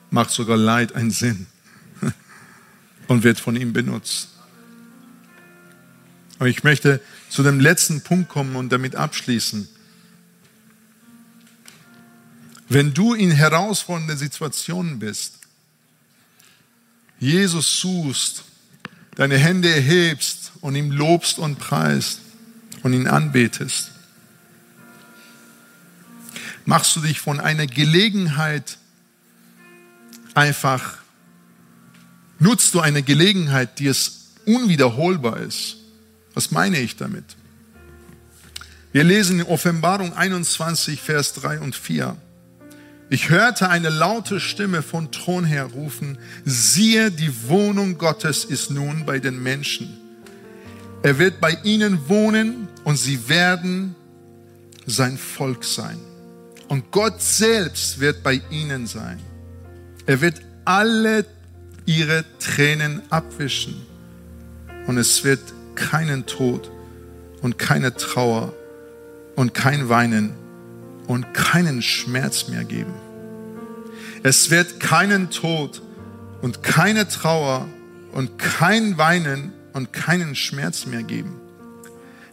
macht 0.09 0.31
sogar 0.31 0.57
Leid 0.57 0.93
einen 0.93 1.11
Sinn 1.11 1.47
und 3.07 3.23
wird 3.23 3.39
von 3.39 3.55
ihm 3.55 3.73
benutzt. 3.73 4.29
Aber 6.39 6.47
ich 6.47 6.63
möchte 6.63 7.01
zu 7.29 7.43
dem 7.43 7.59
letzten 7.59 8.01
Punkt 8.01 8.29
kommen 8.29 8.55
und 8.55 8.71
damit 8.71 8.95
abschließen. 8.95 9.67
Wenn 12.73 12.91
du 12.91 13.13
in 13.13 13.29
herausfordernden 13.29 14.17
Situationen 14.17 14.97
bist, 14.97 15.35
Jesus 17.19 17.79
suchst, 17.79 18.45
deine 19.13 19.37
Hände 19.37 19.69
erhebst 19.69 20.53
und 20.59 20.73
ihm 20.73 20.91
lobst 20.91 21.37
und 21.37 21.59
preist 21.59 22.21
und 22.81 22.93
ihn 22.93 23.07
anbetest, 23.07 23.91
machst 26.65 26.95
du 26.95 27.01
dich 27.01 27.19
von 27.19 27.39
einer 27.39 27.67
Gelegenheit 27.67 28.79
einfach, 30.33 30.97
nutzt 32.39 32.73
du 32.73 32.79
eine 32.79 33.03
Gelegenheit, 33.03 33.77
die 33.77 33.85
es 33.85 34.31
unwiederholbar 34.47 35.37
ist. 35.37 35.75
Was 36.33 36.49
meine 36.49 36.79
ich 36.79 36.95
damit? 36.95 37.35
Wir 38.91 39.03
lesen 39.03 39.41
in 39.41 39.45
Offenbarung 39.45 40.13
21, 40.13 40.99
Vers 40.99 41.33
3 41.35 41.59
und 41.59 41.75
4. 41.75 42.17
Ich 43.13 43.29
hörte 43.29 43.69
eine 43.69 43.89
laute 43.89 44.39
Stimme 44.39 44.81
von 44.81 45.11
Thron 45.11 45.45
her 45.45 45.65
rufen, 45.65 46.17
siehe, 46.45 47.11
die 47.11 47.47
Wohnung 47.47 47.99
Gottes 47.99 48.43
ist 48.43 48.71
nun 48.71 49.05
bei 49.05 49.19
den 49.19 49.43
Menschen. 49.43 49.95
Er 51.03 51.19
wird 51.19 51.39
bei 51.39 51.55
ihnen 51.63 52.09
wohnen 52.09 52.67
und 52.83 52.95
sie 52.95 53.29
werden 53.29 53.93
sein 54.87 55.19
Volk 55.19 55.63
sein. 55.63 55.99
Und 56.69 56.89
Gott 56.89 57.21
selbst 57.21 57.99
wird 57.99 58.23
bei 58.23 58.41
ihnen 58.49 58.87
sein. 58.87 59.19
Er 60.07 60.19
wird 60.19 60.41
alle 60.65 61.23
ihre 61.85 62.25
Tränen 62.39 63.03
abwischen. 63.11 63.75
Und 64.87 64.97
es 64.97 65.23
wird 65.23 65.53
keinen 65.75 66.25
Tod 66.25 66.71
und 67.43 67.59
keine 67.59 67.95
Trauer 67.95 68.53
und 69.35 69.53
kein 69.53 69.87
Weinen 69.87 70.33
und 71.05 71.31
keinen 71.33 71.83
Schmerz 71.83 72.47
mehr 72.47 72.63
geben. 72.63 73.02
Es 74.23 74.49
wird 74.49 74.79
keinen 74.79 75.29
Tod 75.29 75.81
und 76.41 76.63
keine 76.63 77.07
Trauer 77.09 77.67
und 78.13 78.39
kein 78.39 78.97
Weinen 78.97 79.51
und 79.73 79.91
keinen 79.91 80.33
Schmerz 80.35 80.85
mehr 80.85 81.03
geben. 81.03 81.35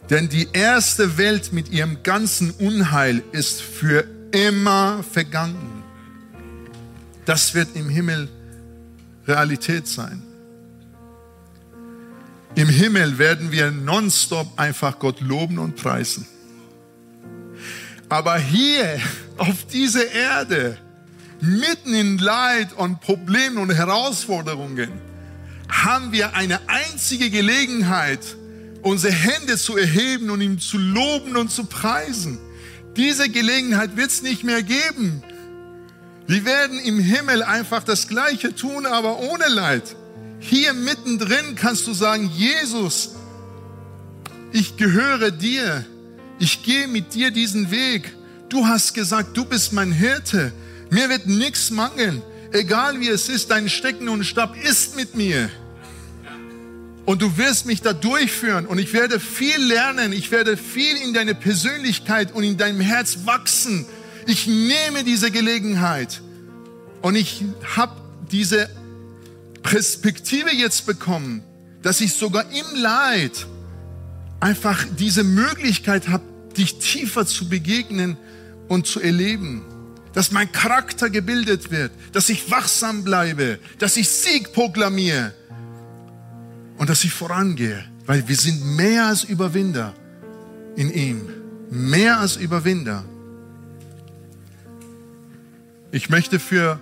Denn 0.09 0.29
die 0.29 0.47
erste 0.53 1.17
Welt 1.17 1.51
mit 1.51 1.69
ihrem 1.69 2.01
ganzen 2.01 2.51
Unheil 2.51 3.21
ist 3.33 3.61
für 3.61 4.05
immer 4.31 5.03
vergangen. 5.03 5.83
Das 7.25 7.53
wird 7.53 7.75
im 7.75 7.89
Himmel 7.89 8.29
Realität 9.27 9.87
sein. 9.87 10.23
Im 12.55 12.67
Himmel 12.67 13.17
werden 13.17 13.51
wir 13.51 13.71
nonstop 13.71 14.47
einfach 14.57 14.99
Gott 14.99 15.21
loben 15.21 15.57
und 15.59 15.75
preisen. 15.75 16.25
Aber 18.09 18.37
hier 18.37 18.99
auf 19.37 19.65
dieser 19.67 20.11
Erde, 20.11 20.77
mitten 21.41 21.93
in 21.93 22.17
Leid 22.17 22.73
und 22.73 23.01
Problemen 23.01 23.57
und 23.57 23.71
Herausforderungen, 23.71 24.91
haben 25.69 26.11
wir 26.11 26.35
eine 26.35 26.59
einzige 26.67 27.29
Gelegenheit, 27.29 28.19
unsere 28.81 29.13
Hände 29.13 29.57
zu 29.57 29.77
erheben 29.77 30.29
und 30.29 30.41
ihm 30.41 30.59
zu 30.59 30.77
loben 30.77 31.37
und 31.37 31.51
zu 31.51 31.65
preisen. 31.65 32.37
Diese 32.97 33.29
Gelegenheit 33.29 33.95
wird 33.95 34.11
es 34.11 34.21
nicht 34.21 34.43
mehr 34.43 34.63
geben. 34.63 35.23
Wir 36.27 36.45
werden 36.45 36.79
im 36.79 36.99
Himmel 36.99 37.43
einfach 37.43 37.83
das 37.83 38.07
Gleiche 38.07 38.55
tun, 38.55 38.85
aber 38.85 39.19
ohne 39.19 39.47
Leid. 39.47 39.95
Hier 40.39 40.73
mittendrin 40.73 41.55
kannst 41.55 41.87
du 41.87 41.93
sagen, 41.93 42.29
Jesus, 42.35 43.11
ich 44.51 44.77
gehöre 44.77 45.31
dir. 45.31 45.85
Ich 46.39 46.63
gehe 46.63 46.87
mit 46.87 47.13
dir 47.13 47.31
diesen 47.31 47.71
Weg. 47.71 48.15
Du 48.49 48.65
hast 48.65 48.93
gesagt, 48.93 49.37
du 49.37 49.45
bist 49.45 49.73
mein 49.73 49.91
Hirte. 49.91 50.51
Mir 50.91 51.09
wird 51.09 51.25
nichts 51.25 51.71
mangeln. 51.71 52.21
Egal 52.51 52.99
wie 52.99 53.07
es 53.07 53.29
ist, 53.29 53.49
dein 53.49 53.69
Stecken 53.69 54.09
und 54.09 54.25
Stab 54.25 54.61
ist 54.61 54.97
mit 54.97 55.15
mir. 55.15 55.49
Und 57.05 57.21
du 57.21 57.37
wirst 57.37 57.65
mich 57.65 57.81
da 57.81 57.93
durchführen 57.93 58.65
und 58.65 58.77
ich 58.77 58.91
werde 58.91 59.21
viel 59.21 59.57
lernen. 59.57 60.11
Ich 60.11 60.31
werde 60.31 60.57
viel 60.57 60.97
in 60.97 61.13
deine 61.13 61.33
Persönlichkeit 61.33 62.33
und 62.33 62.43
in 62.43 62.57
deinem 62.57 62.81
Herz 62.81 63.19
wachsen. 63.23 63.85
Ich 64.27 64.47
nehme 64.47 65.05
diese 65.05 65.31
Gelegenheit 65.31 66.21
und 67.01 67.15
ich 67.15 67.45
habe 67.75 67.95
diese 68.29 68.69
Perspektive 69.63 70.53
jetzt 70.53 70.85
bekommen, 70.85 71.41
dass 71.81 72.01
ich 72.01 72.13
sogar 72.13 72.43
im 72.51 72.81
Leid 72.81 73.47
einfach 74.41 74.85
diese 74.99 75.23
Möglichkeit 75.23 76.09
habe, 76.09 76.23
dich 76.57 76.79
tiefer 76.79 77.25
zu 77.25 77.47
begegnen 77.47 78.17
und 78.67 78.87
zu 78.87 78.99
erleben. 78.99 79.63
Dass 80.13 80.31
mein 80.31 80.51
Charakter 80.51 81.09
gebildet 81.09 81.71
wird, 81.71 81.91
dass 82.11 82.29
ich 82.29 82.51
wachsam 82.51 83.03
bleibe, 83.03 83.59
dass 83.79 83.95
ich 83.95 84.09
Sieg 84.09 84.51
proklamiere 84.51 85.33
und 86.77 86.89
dass 86.89 87.03
ich 87.03 87.13
vorangehe, 87.13 87.85
weil 88.05 88.27
wir 88.27 88.35
sind 88.35 88.75
mehr 88.75 89.05
als 89.05 89.23
Überwinder 89.23 89.93
in 90.75 90.91
ihm, 90.93 91.21
mehr 91.69 92.19
als 92.19 92.35
Überwinder. 92.35 93.05
Ich 95.91 96.09
möchte 96.09 96.39
für 96.39 96.79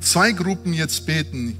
zwei 0.00 0.32
Gruppen 0.32 0.72
jetzt 0.72 1.06
beten. 1.06 1.56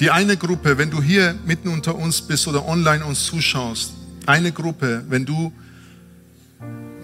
Die 0.00 0.10
eine 0.10 0.36
Gruppe, 0.36 0.76
wenn 0.76 0.90
du 0.90 1.00
hier 1.00 1.34
mitten 1.46 1.68
unter 1.68 1.94
uns 1.94 2.20
bist 2.20 2.48
oder 2.48 2.66
online 2.66 3.04
uns 3.04 3.24
zuschaust, 3.26 3.92
eine 4.26 4.52
Gruppe, 4.52 5.04
wenn 5.08 5.24
du 5.24 5.52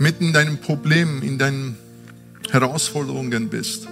mitten 0.02 0.26
in 0.26 0.32
deinen 0.32 0.58
Problemen, 0.58 1.22
in 1.22 1.38
deinen 1.38 1.76
Herausforderungen 2.50 3.48
bist, 3.48 3.86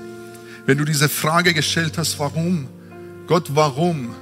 wenn 0.67 0.77
du 0.77 0.85
diese 0.85 1.09
Frage 1.09 1.55
gestellt 1.55 1.97
hast, 1.97 2.19
warum? 2.19 2.67
Gott, 3.27 3.55
warum? 3.55 4.15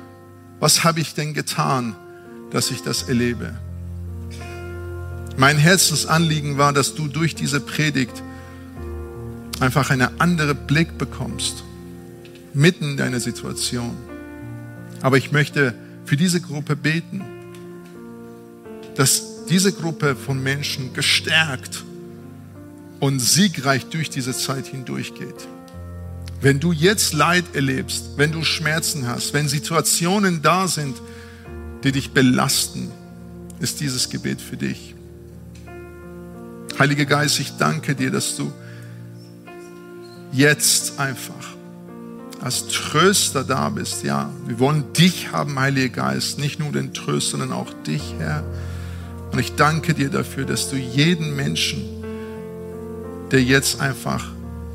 Was 0.60 0.84
habe 0.84 1.00
ich 1.00 1.14
denn 1.14 1.34
getan, 1.34 1.96
dass 2.50 2.70
ich 2.70 2.82
das 2.82 3.04
erlebe? 3.04 3.58
Mein 5.36 5.56
Herzensanliegen 5.56 6.58
war, 6.58 6.72
dass 6.72 6.94
du 6.94 7.08
durch 7.08 7.34
diese 7.34 7.60
Predigt 7.60 8.22
einfach 9.60 9.90
einen 9.90 10.20
anderen 10.20 10.56
Blick 10.66 10.98
bekommst, 10.98 11.64
mitten 12.54 12.90
in 12.90 12.96
deiner 12.96 13.20
Situation. 13.20 13.96
Aber 15.00 15.16
ich 15.16 15.32
möchte 15.32 15.74
für 16.04 16.16
diese 16.16 16.40
Gruppe 16.40 16.76
beten, 16.76 17.22
dass 18.94 19.27
diese 19.50 19.72
Gruppe 19.72 20.16
von 20.16 20.42
Menschen 20.42 20.92
gestärkt 20.94 21.84
und 23.00 23.20
siegreich 23.20 23.86
durch 23.86 24.10
diese 24.10 24.32
Zeit 24.32 24.66
hindurchgeht. 24.66 25.48
Wenn 26.40 26.60
du 26.60 26.72
jetzt 26.72 27.14
Leid 27.14 27.44
erlebst, 27.54 28.10
wenn 28.16 28.32
du 28.32 28.44
Schmerzen 28.44 29.08
hast, 29.08 29.34
wenn 29.34 29.48
Situationen 29.48 30.42
da 30.42 30.68
sind, 30.68 30.96
die 31.82 31.92
dich 31.92 32.12
belasten, 32.12 32.90
ist 33.60 33.80
dieses 33.80 34.08
Gebet 34.08 34.40
für 34.40 34.56
dich. 34.56 34.94
Heiliger 36.78 37.06
Geist, 37.06 37.40
ich 37.40 37.56
danke 37.56 37.96
dir, 37.96 38.10
dass 38.10 38.36
du 38.36 38.52
jetzt 40.32 41.00
einfach 41.00 41.34
als 42.40 42.68
Tröster 42.68 43.42
da 43.42 43.68
bist. 43.68 44.04
Ja, 44.04 44.30
wir 44.46 44.60
wollen 44.60 44.92
dich 44.92 45.32
haben, 45.32 45.58
Heiliger 45.58 45.88
Geist, 45.88 46.38
nicht 46.38 46.60
nur 46.60 46.70
den 46.70 46.94
Tröster, 46.94 47.32
sondern 47.32 47.52
auch 47.52 47.72
dich, 47.84 48.14
Herr. 48.18 48.44
Und 49.32 49.38
ich 49.38 49.54
danke 49.54 49.94
dir 49.94 50.08
dafür, 50.08 50.44
dass 50.44 50.70
du 50.70 50.76
jeden 50.76 51.36
Menschen, 51.36 51.84
der 53.30 53.42
jetzt 53.42 53.80
einfach 53.80 54.26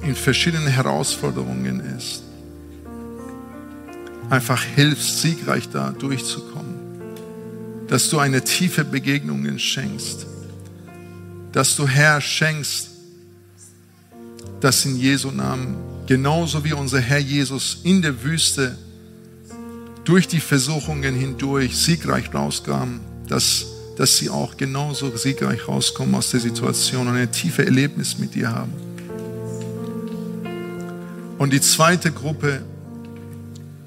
in 0.01 0.15
verschiedenen 0.15 0.67
Herausforderungen 0.67 1.79
ist, 1.97 2.23
einfach 4.29 4.61
hilfst, 4.61 5.21
siegreich 5.21 5.69
da 5.69 5.91
durchzukommen. 5.91 6.73
Dass 7.87 8.09
du 8.09 8.19
eine 8.19 8.43
tiefe 8.43 8.83
Begegnung 8.83 9.57
schenkst. 9.57 10.25
Dass 11.51 11.75
du, 11.75 11.87
Herr, 11.87 12.21
schenkst, 12.21 12.89
dass 14.59 14.85
in 14.85 14.97
Jesu 14.97 15.29
Namen, 15.29 15.75
genauso 16.07 16.63
wie 16.63 16.73
unser 16.73 16.99
Herr 16.99 17.19
Jesus 17.19 17.79
in 17.83 18.01
der 18.01 18.23
Wüste 18.23 18.77
durch 20.05 20.27
die 20.27 20.39
Versuchungen 20.39 21.15
hindurch 21.15 21.77
siegreich 21.77 22.33
rauskam, 22.33 22.99
dass, 23.27 23.65
dass 23.97 24.17
sie 24.17 24.29
auch 24.29 24.57
genauso 24.57 25.15
siegreich 25.15 25.67
rauskommen 25.67 26.15
aus 26.15 26.31
der 26.31 26.39
Situation 26.39 27.07
und 27.07 27.15
ein 27.15 27.31
tiefe 27.31 27.65
Erlebnis 27.65 28.17
mit 28.17 28.35
dir 28.35 28.51
haben. 28.51 28.73
Und 31.37 31.53
die 31.53 31.61
zweite 31.61 32.11
Gruppe, 32.11 32.61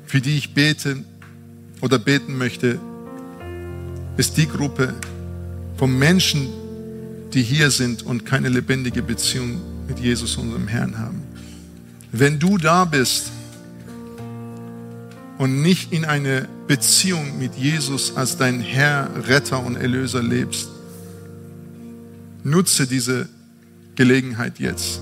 für 0.06 0.20
die 0.20 0.36
ich 0.36 0.54
bete 0.54 1.04
oder 1.80 1.98
beten 1.98 2.36
möchte, 2.38 2.78
ist 4.16 4.36
die 4.36 4.48
Gruppe 4.48 4.94
von 5.76 5.96
Menschen, 5.98 6.48
die 7.32 7.42
hier 7.42 7.70
sind 7.70 8.04
und 8.04 8.24
keine 8.24 8.48
lebendige 8.48 9.02
Beziehung 9.02 9.60
mit 9.88 9.98
Jesus, 9.98 10.36
unserem 10.36 10.68
Herrn, 10.68 10.98
haben. 10.98 11.22
Wenn 12.12 12.38
du 12.38 12.56
da 12.58 12.84
bist 12.84 13.30
und 15.38 15.62
nicht 15.62 15.92
in 15.92 16.04
eine 16.04 16.48
Beziehung 16.66 17.38
mit 17.38 17.54
Jesus 17.56 18.16
als 18.16 18.36
dein 18.36 18.60
Herr, 18.60 19.10
Retter 19.28 19.64
und 19.64 19.76
Erlöser 19.76 20.22
lebst, 20.22 20.68
nutze 22.42 22.86
diese 22.86 23.28
Gelegenheit 23.94 24.58
jetzt. 24.58 25.00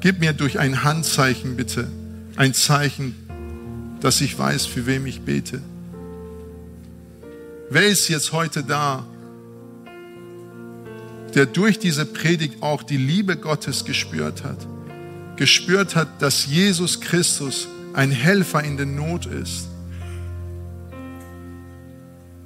Gib 0.00 0.20
mir 0.20 0.32
durch 0.32 0.58
ein 0.58 0.84
Handzeichen 0.84 1.56
bitte 1.56 1.88
ein 2.36 2.52
Zeichen, 2.54 3.14
dass 4.00 4.20
ich 4.20 4.38
weiß, 4.38 4.66
für 4.66 4.86
wem 4.86 5.06
ich 5.06 5.22
bete. 5.22 5.60
Wer 7.70 7.86
ist 7.86 8.08
jetzt 8.08 8.32
heute 8.32 8.62
da, 8.62 9.04
der 11.34 11.46
durch 11.46 11.78
diese 11.78 12.06
Predigt 12.06 12.62
auch 12.62 12.82
die 12.82 12.96
Liebe 12.96 13.36
Gottes 13.36 13.84
gespürt 13.84 14.44
hat. 14.44 14.66
Gespürt 15.36 15.96
hat, 15.96 16.22
dass 16.22 16.46
Jesus 16.46 17.00
Christus 17.00 17.68
ein 17.96 18.10
Helfer 18.10 18.62
in 18.62 18.76
der 18.76 18.86
Not 18.86 19.24
ist. 19.24 19.68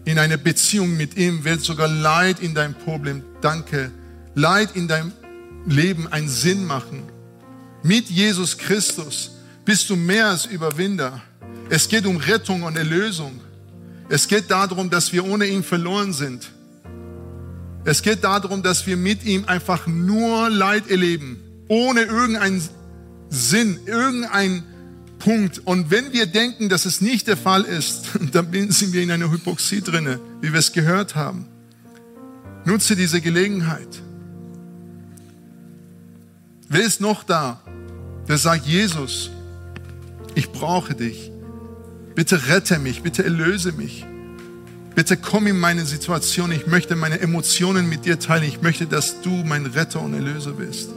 In 0.04 0.18
einer 0.18 0.36
Beziehung 0.36 0.96
mit 0.96 1.16
ihm 1.16 1.44
wird 1.44 1.60
sogar 1.60 1.88
Leid 1.88 2.40
in 2.40 2.54
deinem 2.54 2.74
Problem, 2.74 3.22
danke, 3.40 3.90
Leid 4.34 4.76
in 4.76 4.86
deinem 4.86 5.12
Leben 5.66 6.06
einen 6.06 6.28
Sinn 6.28 6.64
machen. 6.64 7.02
Mit 7.82 8.08
Jesus 8.08 8.56
Christus 8.58 9.32
bist 9.64 9.90
du 9.90 9.96
mehr 9.96 10.28
als 10.28 10.46
Überwinder. 10.46 11.20
Es 11.68 11.88
geht 11.88 12.06
um 12.06 12.16
Rettung 12.16 12.62
und 12.62 12.76
Erlösung. 12.76 13.40
Es 14.08 14.28
geht 14.28 14.50
darum, 14.50 14.88
dass 14.88 15.12
wir 15.12 15.24
ohne 15.24 15.46
ihn 15.46 15.64
verloren 15.64 16.12
sind. 16.12 16.48
Es 17.84 18.02
geht 18.02 18.22
darum, 18.22 18.62
dass 18.62 18.86
wir 18.86 18.96
mit 18.96 19.24
ihm 19.24 19.46
einfach 19.46 19.86
nur 19.88 20.48
Leid 20.48 20.88
erleben, 20.88 21.40
ohne 21.68 22.02
irgendeinen 22.02 22.62
Sinn, 23.30 23.80
irgendeinen 23.86 24.69
Punkt. 25.20 25.60
Und 25.64 25.92
wenn 25.92 26.12
wir 26.12 26.26
denken, 26.26 26.68
dass 26.68 26.84
es 26.84 27.00
nicht 27.00 27.28
der 27.28 27.36
Fall 27.36 27.62
ist, 27.62 28.08
dann 28.32 28.50
sind 28.70 28.92
wir 28.92 29.02
in 29.02 29.12
einer 29.12 29.30
Hypoxie 29.30 29.80
drinne, 29.80 30.18
wie 30.40 30.52
wir 30.52 30.58
es 30.58 30.72
gehört 30.72 31.14
haben. 31.14 31.46
Nutze 32.64 32.96
diese 32.96 33.20
Gelegenheit. 33.20 34.02
Wer 36.68 36.82
ist 36.82 37.00
noch 37.00 37.22
da, 37.22 37.62
der 38.28 38.38
sagt, 38.38 38.66
Jesus, 38.66 39.30
ich 40.34 40.50
brauche 40.50 40.94
dich. 40.94 41.30
Bitte 42.14 42.48
rette 42.48 42.78
mich, 42.78 43.02
bitte 43.02 43.24
erlöse 43.24 43.72
mich. 43.72 44.04
Bitte 44.94 45.16
komm 45.16 45.46
in 45.46 45.58
meine 45.58 45.86
Situation. 45.86 46.52
Ich 46.52 46.66
möchte 46.66 46.96
meine 46.96 47.20
Emotionen 47.20 47.88
mit 47.88 48.04
dir 48.04 48.18
teilen. 48.18 48.44
Ich 48.44 48.60
möchte, 48.60 48.86
dass 48.86 49.20
du 49.22 49.30
mein 49.30 49.66
Retter 49.66 50.02
und 50.02 50.14
Erlöser 50.14 50.52
bist. 50.52 50.90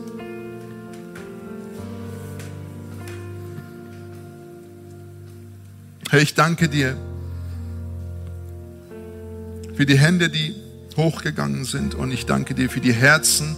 Herr, 6.14 6.22
ich 6.22 6.36
danke 6.36 6.70
dir 6.70 6.96
für 9.74 9.88
die 9.88 9.98
Hände, 9.98 10.30
die 10.30 10.54
hochgegangen 10.96 11.66
sind. 11.66 11.96
Und 11.96 12.12
ich 12.12 12.28
danke 12.28 12.54
dir 12.54 12.70
für 12.70 12.82
die 12.82 12.94
Herzen, 12.94 13.56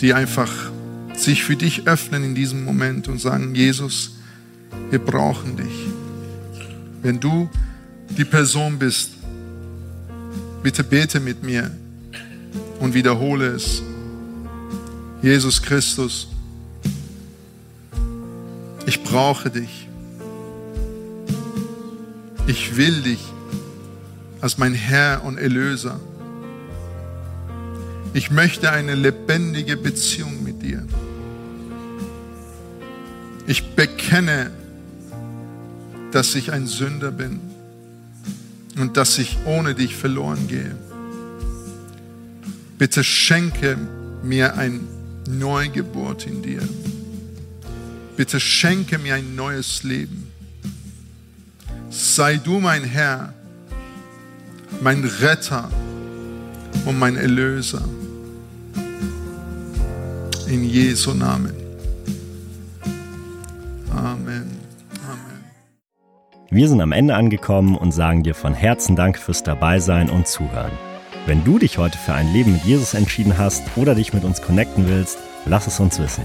die 0.00 0.14
einfach 0.14 0.52
sich 1.16 1.42
für 1.42 1.56
dich 1.56 1.88
öffnen 1.88 2.22
in 2.22 2.36
diesem 2.36 2.64
Moment 2.64 3.08
und 3.08 3.20
sagen, 3.20 3.56
Jesus, 3.56 4.12
wir 4.88 5.00
brauchen 5.00 5.56
dich. 5.56 5.88
Wenn 7.02 7.18
du 7.18 7.50
die 8.10 8.24
Person 8.24 8.78
bist, 8.78 9.14
bitte 10.62 10.84
bete 10.84 11.18
mit 11.18 11.42
mir 11.42 11.72
und 12.78 12.94
wiederhole 12.94 13.46
es. 13.46 13.82
Jesus 15.22 15.60
Christus, 15.60 16.28
ich 18.86 19.02
brauche 19.02 19.50
dich. 19.50 19.87
Ich 22.48 22.78
will 22.78 23.02
dich 23.02 23.20
als 24.40 24.56
mein 24.56 24.72
Herr 24.72 25.22
und 25.22 25.36
Erlöser. 25.36 26.00
Ich 28.14 28.30
möchte 28.30 28.72
eine 28.72 28.94
lebendige 28.94 29.76
Beziehung 29.76 30.42
mit 30.42 30.62
dir. 30.62 30.82
Ich 33.46 33.74
bekenne, 33.74 34.50
dass 36.10 36.34
ich 36.36 36.50
ein 36.50 36.66
Sünder 36.66 37.10
bin 37.10 37.38
und 38.78 38.96
dass 38.96 39.18
ich 39.18 39.36
ohne 39.44 39.74
dich 39.74 39.94
verloren 39.94 40.48
gehe. 40.48 40.74
Bitte 42.78 43.04
schenke 43.04 43.76
mir 44.22 44.56
ein 44.56 44.88
Neugeburt 45.28 46.26
in 46.26 46.42
dir. 46.42 46.66
Bitte 48.16 48.40
schenke 48.40 48.96
mir 48.96 49.16
ein 49.16 49.34
neues 49.36 49.82
Leben. 49.82 50.27
Sei 51.90 52.36
du 52.36 52.60
mein 52.60 52.84
Herr, 52.84 53.32
mein 54.82 55.02
Retter 55.04 55.70
und 56.84 56.98
mein 56.98 57.16
Erlöser. 57.16 57.82
In 60.46 60.64
Jesu 60.64 61.14
Namen. 61.14 61.54
Amen. 63.90 64.50
Amen. 65.06 65.40
Wir 66.50 66.68
sind 66.68 66.82
am 66.82 66.92
Ende 66.92 67.14
angekommen 67.14 67.74
und 67.76 67.92
sagen 67.92 68.22
dir 68.22 68.34
von 68.34 68.52
Herzen 68.52 68.94
Dank 68.94 69.18
fürs 69.18 69.42
Dabeisein 69.42 70.10
und 70.10 70.26
Zuhören. 70.26 70.72
Wenn 71.24 71.42
du 71.44 71.58
dich 71.58 71.78
heute 71.78 71.96
für 71.96 72.12
ein 72.12 72.32
Leben 72.32 72.52
mit 72.52 72.64
Jesus 72.64 72.92
entschieden 72.92 73.38
hast 73.38 73.62
oder 73.76 73.94
dich 73.94 74.12
mit 74.12 74.24
uns 74.24 74.42
connecten 74.42 74.88
willst, 74.88 75.18
lass 75.46 75.66
es 75.66 75.80
uns 75.80 75.98
wissen. 75.98 76.24